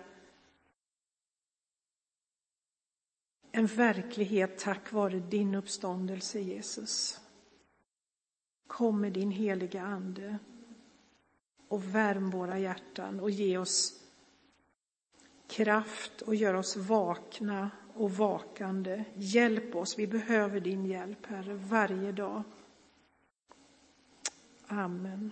en 3.55 3.65
verklighet 3.65 4.57
tack 4.57 4.91
vare 4.91 5.19
din 5.19 5.55
uppståndelse, 5.55 6.39
Jesus. 6.39 7.21
Kom 8.67 9.01
med 9.01 9.13
din 9.13 9.31
heliga 9.31 9.81
Ande 9.81 10.37
och 11.67 11.95
värm 11.95 12.29
våra 12.29 12.59
hjärtan 12.59 13.19
och 13.19 13.29
ge 13.29 13.57
oss 13.57 14.03
kraft 15.47 16.21
och 16.21 16.35
gör 16.35 16.53
oss 16.53 16.77
vakna 16.77 17.71
och 17.93 18.11
vakande. 18.11 19.03
Hjälp 19.15 19.75
oss, 19.75 19.99
vi 19.99 20.07
behöver 20.07 20.59
din 20.59 20.85
hjälp, 20.85 21.25
Herre, 21.25 21.53
varje 21.53 22.11
dag. 22.11 22.43
Amen. 24.67 25.31